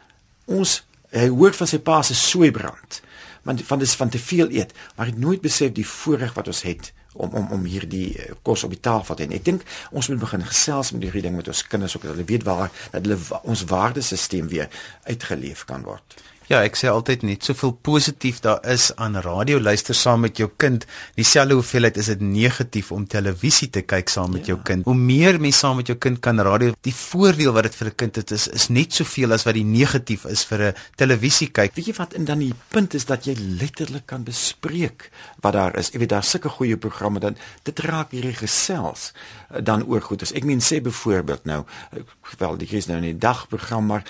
ons 0.45 0.81
hy 1.15 1.27
hoor 1.31 1.53
van 1.55 1.69
sy 1.69 1.79
pa 1.79 2.01
se 2.03 2.17
soeibrand 2.17 3.01
want 3.45 3.61
van 3.67 3.79
dis 3.79 3.95
van 3.95 4.09
te 4.09 4.19
veel 4.19 4.51
eet 4.51 4.73
maar 4.95 5.11
het 5.11 5.19
nooit 5.21 5.41
besef 5.41 5.73
die 5.73 5.87
voorreg 5.87 6.33
wat 6.37 6.47
ons 6.51 6.63
het 6.67 6.91
om 7.15 7.31
om 7.31 7.47
om 7.51 7.63
hierdie 7.63 8.17
eh, 8.19 8.31
kos 8.43 8.63
op 8.67 8.73
die 8.73 8.81
tafel 8.83 9.15
te 9.15 9.25
hê. 9.25 9.37
Ek 9.39 9.47
dink 9.47 9.63
ons 9.95 10.09
moet 10.11 10.21
begin 10.21 10.43
gesels 10.45 10.91
met 10.95 11.05
hierdie 11.07 11.23
ding 11.27 11.37
met 11.37 11.47
ons 11.51 11.63
kinders 11.71 11.95
ook 11.95 12.07
dat 12.07 12.15
hulle 12.15 12.27
weet 12.27 12.43
waar 12.47 12.71
dat 12.91 13.05
hulle 13.05 13.19
ons 13.43 13.63
waardesisteem 13.71 14.49
weer 14.51 14.69
uitgeleef 15.07 15.65
kan 15.69 15.85
word. 15.87 16.17
Ja, 16.45 16.59
ek 16.61 16.75
sê 16.77 16.91
altyd 16.91 17.23
net 17.25 17.45
soveel 17.47 17.71
positief 17.87 18.37
daar 18.43 18.59
is 18.69 18.91
aan 19.01 19.17
radio 19.25 19.57
luister 19.57 19.97
saam 19.97 20.21
met 20.27 20.37
jou 20.37 20.45
kind. 20.61 20.83
Dieselfde 21.17 21.55
hoeveelheid 21.57 21.95
is 21.97 22.11
dit 22.11 22.21
negatief 22.21 22.91
om 22.93 23.07
televisie 23.09 23.71
te 23.73 23.81
kyk 23.81 24.11
saam 24.13 24.35
met 24.35 24.45
ja. 24.45 24.53
jou 24.53 24.59
kind. 24.67 24.85
Hoe 24.85 24.93
meer 24.93 25.39
mense 25.41 25.63
saam 25.63 25.79
met 25.81 25.89
jou 25.89 25.97
kind 25.97 26.21
kan 26.21 26.37
radio, 26.45 26.75
die 26.85 26.93
voordeel 26.93 27.55
wat 27.55 27.65
dit 27.65 27.77
vir 27.79 27.89
'n 27.89 27.95
kind 27.95 28.15
het 28.21 28.31
is 28.31 28.47
is 28.47 28.67
net 28.69 28.93
soveel 28.93 29.33
as 29.33 29.45
wat 29.45 29.57
die 29.57 29.65
negatief 29.65 30.25
is 30.25 30.45
vir 30.45 30.61
'n 30.69 30.73
televisie 30.95 31.49
kyk. 31.49 31.73
Weet 31.75 31.87
jy 31.87 31.95
wat 31.97 32.13
en 32.13 32.25
dan 32.25 32.39
die 32.39 32.53
punt 32.69 32.93
is 32.93 33.05
dat 33.05 33.25
jy 33.25 33.33
letterlik 33.33 34.05
kan 34.05 34.23
bespreek 34.23 35.09
wat 35.41 35.53
daar 35.53 35.75
is. 35.77 35.89
Jy 35.89 35.99
weet 35.99 36.09
daar's 36.09 36.29
sulke 36.29 36.49
goeie 36.49 36.77
programme 36.77 37.19
dan 37.19 37.35
dit 37.63 37.79
raak 37.79 38.11
hierdie 38.11 38.37
gesels 38.37 39.13
eh, 39.49 39.63
dan 39.63 39.83
oor 39.83 40.01
goed. 40.01 40.21
Ek 40.21 40.43
meen 40.43 40.61
sê 40.61 40.81
byvoorbeeld 40.81 41.45
nou, 41.45 41.65
eh, 41.91 41.99
wel 42.37 42.57
die 42.57 42.67
is 42.69 42.85
nou 42.85 42.97
in 42.97 43.03
die 43.03 43.17
dagprogram 43.17 43.85
maar 43.85 44.03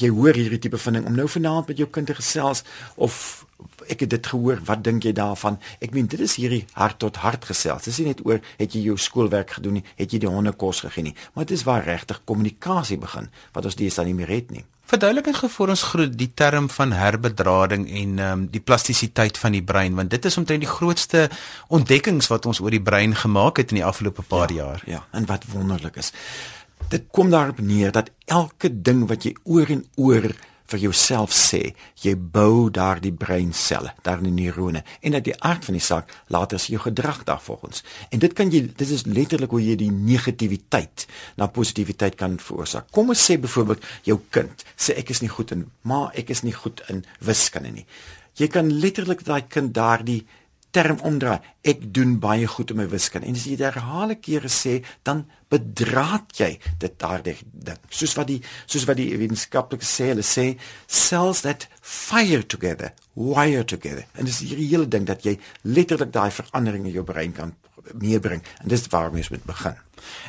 jy 0.00 0.10
hoor 0.14 0.36
hierdie 0.36 0.58
tipe 0.58 0.78
van 0.80 0.98
ding 0.98 1.06
om 1.08 1.16
nou 1.16 1.26
vanaand 1.30 1.70
met 1.70 1.80
jou 1.80 1.88
kind 1.90 2.10
te 2.10 2.16
gesels 2.18 2.64
of 2.96 3.44
ek 3.88 4.04
het 4.04 4.12
dit 4.14 4.26
gehoor, 4.32 4.60
wat 4.66 4.82
dink 4.84 5.04
jy 5.04 5.12
daarvan? 5.16 5.58
Ek 5.84 5.94
meen 5.94 6.08
dit 6.10 6.20
is 6.24 6.36
hierdie 6.40 6.64
hart 6.76 6.98
tot 7.04 7.20
hart 7.22 7.44
gesels. 7.48 7.86
Dis 7.86 8.00
nie 8.00 8.10
net 8.10 8.22
oor 8.26 8.40
het 8.58 8.76
jy 8.76 8.86
jou 8.88 8.96
skoolwerk 9.00 9.58
gedoen 9.58 9.78
nie, 9.80 9.84
het 10.00 10.12
jy 10.12 10.22
die 10.24 10.30
honde 10.30 10.54
kos 10.58 10.84
gegee 10.86 11.10
nie, 11.10 11.16
maar 11.34 11.48
dit 11.48 11.56
is 11.58 11.66
waar 11.68 11.84
regtig 11.86 12.22
kommunikasie 12.24 12.98
begin 13.00 13.30
wat 13.56 13.68
ons 13.68 13.78
deesdae 13.78 14.08
nie 14.08 14.16
meer 14.18 14.32
het 14.32 14.54
nie. 14.54 14.64
Verduidelik 14.84 15.30
net 15.30 15.38
voor 15.50 15.70
ons 15.72 15.82
groot 15.82 16.12
die 16.12 16.28
term 16.36 16.66
van 16.68 16.92
herbedrading 16.92 17.86
en 17.88 18.18
ehm 18.18 18.32
um, 18.32 18.42
die 18.52 18.60
plastisiteit 18.60 19.38
van 19.40 19.56
die 19.56 19.62
brein 19.64 19.94
want 19.96 20.10
dit 20.12 20.24
is 20.28 20.36
omtrent 20.36 20.60
die 20.60 20.68
grootste 20.68 21.30
ontdekkings 21.72 22.28
wat 22.28 22.46
ons 22.46 22.60
oor 22.60 22.74
die 22.74 22.82
brein 22.84 23.16
gemaak 23.16 23.62
het 23.62 23.72
in 23.72 23.80
die 23.80 23.86
afgelope 23.86 24.22
paar 24.22 24.52
ja, 24.52 24.56
jaar. 24.56 24.82
Ja, 24.86 25.00
en 25.12 25.26
wat 25.26 25.48
wonderlik 25.54 25.96
is 25.96 26.12
dit 26.90 27.06
kom 27.10 27.30
daarop 27.30 27.60
neer 27.60 27.92
dat 27.92 28.10
elke 28.26 28.70
ding 28.82 29.06
wat 29.08 29.24
jy 29.24 29.34
oor 29.44 29.70
en 29.70 29.84
oor 29.96 30.28
vir 30.72 30.80
jouself 30.80 31.32
sê, 31.36 31.74
jy 32.00 32.14
bou 32.16 32.70
daardie 32.72 33.12
breinselle, 33.12 33.92
daardie 34.06 34.32
neurone 34.32 34.80
en 35.04 35.16
dat 35.16 35.26
die 35.26 35.36
aard 35.44 35.66
van 35.68 35.76
die 35.76 35.84
saak 35.84 36.12
later 36.32 36.58
as 36.58 36.70
jou 36.72 36.80
gedrag 36.80 37.20
daarvolgens. 37.28 37.84
En 38.10 38.22
dit 38.22 38.32
kan 38.32 38.50
jy 38.52 38.64
dit 38.70 38.94
is 38.96 39.04
letterlik 39.06 39.52
hoe 39.52 39.60
jy 39.62 39.76
die 39.80 39.92
negativiteit 39.92 41.06
na 41.36 41.50
positiwiteit 41.52 42.16
kan 42.20 42.38
veroorsaak. 42.40 42.88
Kom 42.96 43.12
ons 43.12 43.26
sê 43.28 43.36
byvoorbeeld 43.40 43.84
jou 44.08 44.18
kind 44.34 44.64
sê 44.74 44.96
ek 45.00 45.12
is 45.12 45.20
nie 45.24 45.32
goed 45.32 45.52
in 45.54 45.66
maar 45.84 46.14
ek 46.16 46.32
is 46.32 46.42
nie 46.46 46.56
goed 46.56 46.80
in 46.88 47.04
wiskunde 47.20 47.74
nie. 47.74 47.86
Jy 48.40 48.48
kan 48.50 48.72
letterlik 48.72 49.22
daai 49.26 49.44
kind 49.46 49.74
daardie 49.76 50.24
term 50.74 50.98
omdraai. 51.06 51.38
Ek 51.64 51.84
doen 51.94 52.16
baie 52.20 52.46
goed 52.50 52.72
in 52.74 52.80
my 52.80 52.86
wiskunde. 52.90 53.28
En 53.30 53.38
as 53.38 53.46
jy 53.46 53.56
dit 53.56 53.66
herhaalde 53.66 54.18
kere 54.20 54.50
sê, 54.52 54.80
dan 55.06 55.24
bedraad 55.52 56.34
jy 56.34 56.50
dit 56.82 56.96
daardie 57.00 57.36
ding. 57.52 57.78
Soos 57.94 58.16
wat 58.18 58.28
die 58.32 58.40
soos 58.66 58.86
wat 58.90 58.98
die 58.98 59.10
wetenskaplikes 59.14 59.92
sê, 60.00 60.10
hulle 60.12 60.26
sê 60.26 60.46
cells 60.90 61.44
that 61.46 61.68
fire 61.80 62.42
together, 62.42 62.94
wire 63.14 63.64
together. 63.64 64.08
En 64.18 64.26
dis 64.26 64.42
hierdie 64.42 64.70
hele 64.72 64.90
ding 64.90 65.06
dat 65.06 65.22
jy 65.26 65.38
letterlik 65.62 66.12
daai 66.14 66.32
verandering 66.34 66.88
in 66.90 66.98
jou 66.98 67.06
brein 67.06 67.36
kan 67.36 67.54
meebring. 67.92 68.42
En 68.62 68.68
dis 68.68 68.86
waarmee 68.86 69.22
ons 69.22 69.28
moet 69.28 69.44
begin. 69.44 69.76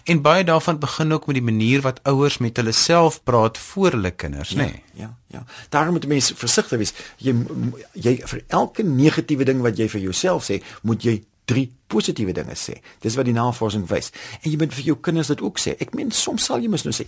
En 0.04 0.22
baie 0.22 0.44
daarvan 0.44 0.80
begin 0.80 1.14
ook 1.14 1.26
met 1.26 1.36
die 1.36 1.44
manier 1.44 1.82
wat 1.82 2.00
ouers 2.04 2.38
met 2.38 2.58
hulle 2.58 2.72
self 2.72 3.24
praat 3.24 3.58
voor 3.58 3.92
hulle 3.92 4.12
kinders, 4.12 4.50
ja, 4.50 4.62
nê? 4.62 4.64
Nee. 4.64 4.84
Ja, 4.94 5.16
ja. 5.28 5.44
Daarom 5.70 5.94
moet 5.94 6.08
mense 6.08 6.36
versigtig 6.36 6.78
wees. 6.78 6.94
Jy 7.18 7.36
jy 7.92 8.16
vir 8.24 8.44
elke 8.48 8.84
negatiewe 8.84 9.44
ding 9.44 9.62
wat 9.62 9.78
jy 9.78 9.90
vir 9.90 10.02
jouself 10.02 10.48
sê, 10.50 10.62
moet 10.82 11.04
jy 11.04 11.24
drie 11.46 11.68
positiewe 11.88 12.34
dinge 12.34 12.56
sê. 12.58 12.80
Dis 13.00 13.18
wat 13.20 13.28
die 13.28 13.36
navorsing 13.36 13.86
wys. 13.90 14.12
En 14.42 14.50
jy 14.52 14.58
moet 14.58 14.74
vir 14.74 14.92
jou 14.92 14.98
kinders 15.02 15.34
dit 15.34 15.42
ook 15.42 15.60
sê. 15.62 15.76
Ek 15.80 15.94
meen 15.94 16.12
soms 16.12 16.48
sal 16.48 16.64
jy 16.64 16.72
mos 16.72 16.86
nou 16.88 16.94
sê, 16.96 17.08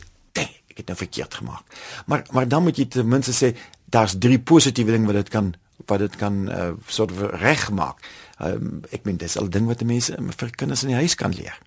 ek 0.77 0.83
het 0.83 0.91
nou 0.91 0.97
verkeerd 0.97 1.39
gemaak. 1.41 1.79
Maar 2.05 2.25
maar 2.31 2.47
dan 2.47 2.63
moet 2.63 2.77
jy 2.77 2.86
ten 2.86 3.07
minste 3.07 3.33
sê 3.33 3.55
daar's 3.89 4.17
drie 4.19 4.39
positiewe 4.39 4.91
dinge 4.91 5.10
wat 5.10 5.15
dit 5.23 5.29
kan 5.33 5.55
wat 5.88 5.99
dit 5.99 6.15
kan 6.15 6.49
uh, 6.51 6.71
soort 6.88 7.12
regmaak. 7.41 8.01
Um, 8.38 8.84
ek 8.93 9.08
meen 9.08 9.17
dis 9.17 9.38
al 9.38 9.50
ding 9.50 9.65
wat 9.65 9.82
mense 9.82 10.13
vir 10.13 10.52
kinders 10.54 10.84
in 10.86 10.91
die 10.93 11.00
huis 11.00 11.15
kan 11.17 11.34
leer. 11.34 11.58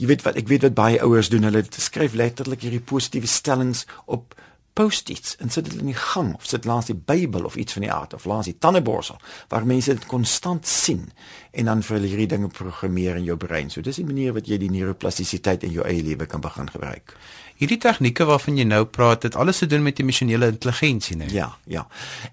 Jy 0.00 0.08
weet 0.08 0.22
wat 0.24 0.38
ek 0.40 0.48
weet 0.48 0.64
wat 0.64 0.76
baie 0.78 1.00
ouers 1.04 1.28
doen, 1.28 1.44
hulle 1.44 1.64
skryf 1.68 2.14
letterlik 2.16 2.64
hierdie 2.64 2.80
positiewe 2.80 3.28
stellings 3.28 3.84
op 4.06 4.36
post-its 4.78 5.34
en 5.42 5.50
sit 5.50 5.66
dit 5.66 5.80
in 5.80 5.90
die 5.90 5.98
gang 5.98 6.34
of 6.36 6.46
sit 6.46 6.66
langs 6.68 6.86
die 6.86 6.94
Bybel 6.94 7.48
of 7.48 7.56
iets 7.58 7.74
van 7.74 7.82
die 7.82 7.90
aard 7.92 8.14
of 8.14 8.28
langs 8.30 8.46
die 8.46 8.58
tandeborsel 8.62 9.18
waar 9.50 9.66
mense 9.66 9.94
dit 9.94 10.06
konstant 10.06 10.66
sien 10.70 11.08
en 11.50 11.70
dan 11.70 11.82
vir 11.82 12.04
hierdie 12.04 12.28
dinge 12.30 12.50
programmeer 12.54 13.18
in 13.18 13.26
jou 13.26 13.34
brein. 13.40 13.72
So 13.74 13.82
dis 13.82 13.98
die 13.98 14.06
manier 14.06 14.36
wat 14.36 14.46
jy 14.46 14.60
die 14.62 14.70
neuroplastisiteit 14.70 15.66
in 15.66 15.74
jou 15.74 15.86
eie 15.88 16.04
lewe 16.06 16.28
kan 16.30 16.44
begin 16.44 16.70
gebruik. 16.70 17.16
Hierdie 17.58 17.80
tegnieke 17.82 18.22
waarvan 18.28 18.60
jy 18.60 18.68
nou 18.68 18.84
praat, 18.86 19.26
het 19.26 19.34
alles 19.34 19.58
te 19.58 19.66
doen 19.66 19.82
met 19.82 19.98
emosionele 19.98 20.52
intelligensie, 20.52 21.16
né? 21.18 21.26
Ja, 21.34 21.48
ja. 21.66 21.82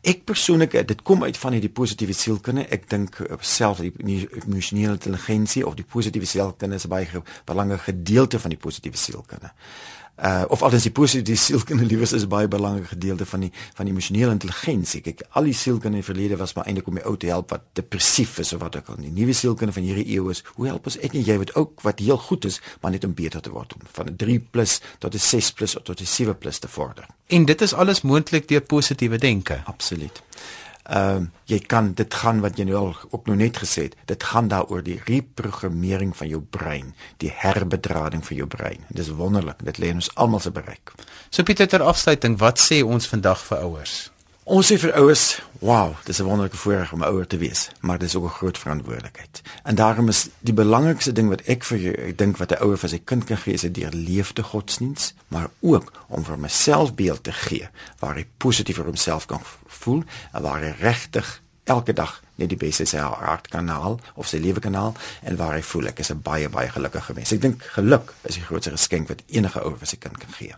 Ek 0.06 0.22
persoonlik, 0.30 0.78
dit 0.86 1.02
kom 1.02 1.26
uit 1.26 1.40
van 1.42 1.58
hierdie 1.58 1.74
positiewe 1.74 2.14
sielkunde. 2.14 2.68
Ek 2.70 2.86
dink 2.92 3.18
eh, 3.26 3.34
self 3.42 3.82
die 3.82 4.22
emosionele 4.44 5.00
intelligensie 5.00 5.66
of 5.66 5.80
die 5.80 5.88
positiewe 5.96 6.30
sielkunde 6.30 6.78
is 6.78 6.86
'n 6.86 6.94
baie 6.94 7.24
belangrike 7.50 7.90
gedeelte 7.90 8.40
van 8.40 8.54
die 8.54 8.62
positiewe 8.62 9.02
sielkunde 9.02 9.50
uh 10.16 10.46
of 10.48 10.62
althans 10.64 10.86
die 10.88 10.94
positiewe 10.96 11.40
sielkundige 11.40 11.90
liewes 11.90 12.14
is 12.16 12.28
baie 12.32 12.48
belangrike 12.48 12.94
gedeelte 12.94 13.26
van 13.28 13.46
die 13.46 13.52
van 13.76 13.86
die 13.86 13.92
emosionele 13.92 14.32
intelligensie. 14.32 15.02
Kyk, 15.04 15.26
al 15.36 15.50
die 15.50 15.54
sielkunde 15.54 16.00
in 16.00 16.04
die 16.04 16.08
verlede 16.08 16.38
was 16.40 16.56
maar 16.56 16.70
eintlik 16.70 16.88
om 16.88 17.00
die 17.00 17.04
ou 17.04 17.16
te 17.20 17.28
help 17.28 17.52
wat 17.52 17.66
depressief 17.76 18.38
is 18.40 18.54
of 18.56 18.64
wat 18.64 18.78
ook 18.80 18.94
al. 18.94 19.02
Die 19.04 19.12
nuwe 19.12 19.36
sielkunde 19.36 19.76
van 19.76 19.84
hierdie 19.84 20.08
eeu 20.16 20.30
is, 20.32 20.44
hoe 20.56 20.70
help 20.72 20.88
ons 20.88 21.00
ek 21.04 21.18
en 21.20 21.26
jy 21.28 21.38
wat 21.42 21.56
ook 21.60 21.84
wat 21.84 22.00
heel 22.00 22.22
goed 22.30 22.48
is, 22.48 22.62
maar 22.82 22.96
net 22.96 23.04
om 23.04 23.14
beter 23.14 23.44
te 23.44 23.52
word 23.52 23.76
om 23.76 23.84
van 23.98 24.14
'n 24.14 24.16
3+ 24.16 24.80
tot 25.00 25.14
'n 25.14 25.20
6+ 25.20 25.78
tot 25.84 26.00
'n 26.00 26.06
7+ 26.06 26.60
te 26.60 26.68
vorder. 26.68 27.08
En 27.28 27.46
dit 27.46 27.62
is 27.62 27.74
alles 27.74 28.02
moontlik 28.02 28.48
deur 28.48 28.62
positiewe 28.62 29.18
denke. 29.18 29.62
Absoluut 29.66 30.24
ehm 30.86 31.26
uh, 31.26 31.28
jy 31.46 31.60
kan 31.60 31.94
dit 31.94 32.14
gaan 32.14 32.42
wat 32.42 32.58
jy 32.58 32.66
nou 32.66 32.78
al 32.78 32.96
ook 33.10 33.28
nou 33.30 33.36
net 33.38 33.58
gesê 33.58 33.88
het 33.88 33.96
dit 34.06 34.24
gaan 34.24 34.48
daaroor 34.48 34.84
die 34.84 35.00
reprogrammering 35.06 36.16
van 36.18 36.28
jou 36.28 36.42
brein 36.42 36.94
die 37.18 37.32
herbedrading 37.34 38.26
van 38.26 38.38
jou 38.38 38.48
brein. 38.48 38.86
Dis 38.90 39.10
wonderlik 39.10 39.66
dit 39.66 39.78
lê 39.78 39.94
ons 39.94 40.10
almal 40.16 40.40
se 40.40 40.52
bereik. 40.52 40.94
So 41.30 41.44
Pieter 41.44 41.68
ter 41.68 41.82
afsluiting 41.82 42.38
wat 42.38 42.62
sê 42.62 42.84
ons 42.84 43.08
vandag 43.08 43.46
vir 43.46 43.66
ouers 43.66 43.96
Ons 44.46 44.68
sê 44.70 44.76
vir 44.78 44.92
ouers, 45.00 45.40
wow, 45.58 45.96
dis 46.06 46.20
'n 46.22 46.26
wonderlike 46.26 46.58
voorreg 46.58 46.92
om 46.94 47.04
ouer 47.04 47.28
te 47.28 47.38
wees, 47.38 47.70
maar 47.82 47.98
dis 47.98 48.16
ook 48.16 48.24
'n 48.24 48.38
groot 48.38 48.58
verantwoordelikheid. 48.58 49.42
En 49.64 49.76
daarom 49.76 50.08
is 50.08 50.28
die 50.40 50.54
belangrikste 50.54 51.12
ding 51.12 51.30
wat 51.30 51.42
ek 51.42 51.64
vir 51.64 51.78
jou, 51.78 51.94
ek 51.94 52.18
dink 52.18 52.38
wat 52.38 52.52
'n 52.52 52.64
ouer 52.64 52.78
vir 52.78 52.90
sy 52.90 53.02
kind 53.04 53.24
kan 53.24 53.38
gee, 53.38 53.54
is 53.54 53.64
'n 53.64 53.72
deurleefde 53.72 54.44
godsdiens, 54.44 55.14
maar 55.28 55.50
ook 55.60 55.92
om 56.08 56.24
vir 56.24 56.40
myself 56.40 56.94
beeld 56.94 57.24
te 57.24 57.32
gee 57.32 57.70
waar 58.00 58.16
hy 58.16 58.26
positief 58.38 58.76
vir 58.76 58.86
homself 58.86 59.26
kan 59.26 59.42
voel 59.68 60.04
en 60.34 60.42
waar 60.42 60.62
hy 60.62 60.76
regtig 60.80 61.42
elke 61.64 61.94
dag 61.94 62.22
net 62.36 62.52
die 62.52 62.60
beste 62.60 62.86
sy 62.86 62.98
hartkanaal 62.98 64.00
of 64.20 64.28
sy 64.28 64.38
lewekanaal 64.44 64.94
en 65.24 65.38
waar 65.40 65.56
hy 65.58 65.62
voel 65.62 65.88
ek 65.88 66.00
is 66.00 66.12
'n 66.12 66.22
baie 66.22 66.50
baie 66.50 66.70
gelukkige 66.70 67.14
mens. 67.14 67.32
Ek 67.32 67.42
dink 67.42 67.64
geluk 67.64 68.14
is 68.24 68.36
die 68.36 68.44
grootste 68.44 68.72
geskenk 68.72 69.08
wat 69.08 69.24
enige 69.28 69.64
ouer 69.64 69.78
vir 69.78 69.88
sy 69.88 69.98
kind 69.98 70.18
kan 70.18 70.34
gee. 70.38 70.56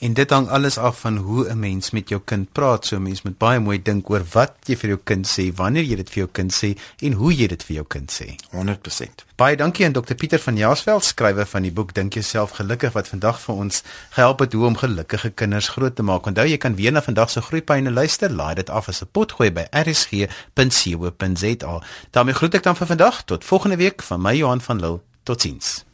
En 0.00 0.14
dit 0.16 0.30
hang 0.30 0.48
alles 0.48 0.78
af 0.78 1.00
van 1.00 1.16
hoe 1.16 1.48
'n 1.48 1.58
mens 1.58 1.90
met 1.90 2.08
jou 2.08 2.20
kind 2.24 2.52
praat. 2.52 2.86
So 2.86 2.96
'n 2.96 3.02
mens 3.02 3.22
moet 3.22 3.38
baie 3.38 3.60
mooi 3.60 3.82
dink 3.82 4.10
oor 4.10 4.24
wat 4.32 4.52
jy 4.64 4.76
vir 4.76 4.88
jou 4.88 5.00
kind 5.04 5.28
sê, 5.28 5.54
wanneer 5.54 5.84
jy 5.84 5.96
dit 5.96 6.10
vir 6.10 6.16
jou 6.16 6.28
kind 6.32 6.54
sê 6.54 6.78
en 6.98 7.12
hoe 7.12 7.34
jy 7.34 7.46
dit 7.46 7.62
vir 7.62 7.74
jou 7.74 7.86
kind 7.86 8.20
sê. 8.20 8.34
100%. 8.50 9.24
Baie 9.36 9.56
dankie 9.56 9.86
aan 9.86 9.92
Dr 9.92 10.14
Pieter 10.14 10.38
van 10.38 10.56
Jaarsveld, 10.56 11.04
skrywer 11.04 11.46
van 11.46 11.62
die 11.62 11.72
boek 11.72 11.94
Dink 11.94 12.12
jouself 12.12 12.50
gelukkig 12.50 12.92
wat 12.92 13.08
vandag 13.08 13.40
vir 13.40 13.54
ons 13.54 13.82
gehelp 14.10 14.38
het 14.38 14.52
hoe 14.52 14.66
om 14.66 14.76
gelukkige 14.76 15.30
kinders 15.30 15.68
groot 15.68 15.96
te 15.96 16.02
maak. 16.02 16.26
Onthou 16.26 16.46
jy 16.46 16.56
kan 16.56 16.74
weer 16.74 16.92
na 16.92 17.02
vandag 17.02 17.30
se 17.30 17.40
groeipyne 17.40 17.90
luister. 17.90 18.30
Laai 18.30 18.54
dit 18.54 18.70
af 18.70 18.88
as 18.88 19.02
'n 19.02 19.08
potgooi 19.12 19.50
by 19.50 19.66
rsg.co.za. 19.70 21.82
daarmee 22.10 22.34
groet 22.34 22.54
ek 22.54 22.62
dan 22.62 22.76
vir 22.76 22.86
vandag 22.86 23.24
tot 23.24 23.44
volgende 23.44 23.76
week 23.76 24.02
van 24.02 24.20
my 24.20 24.36
Johan 24.36 24.60
van 24.60 24.80
Lille. 24.80 25.00
Totsiens. 25.22 25.89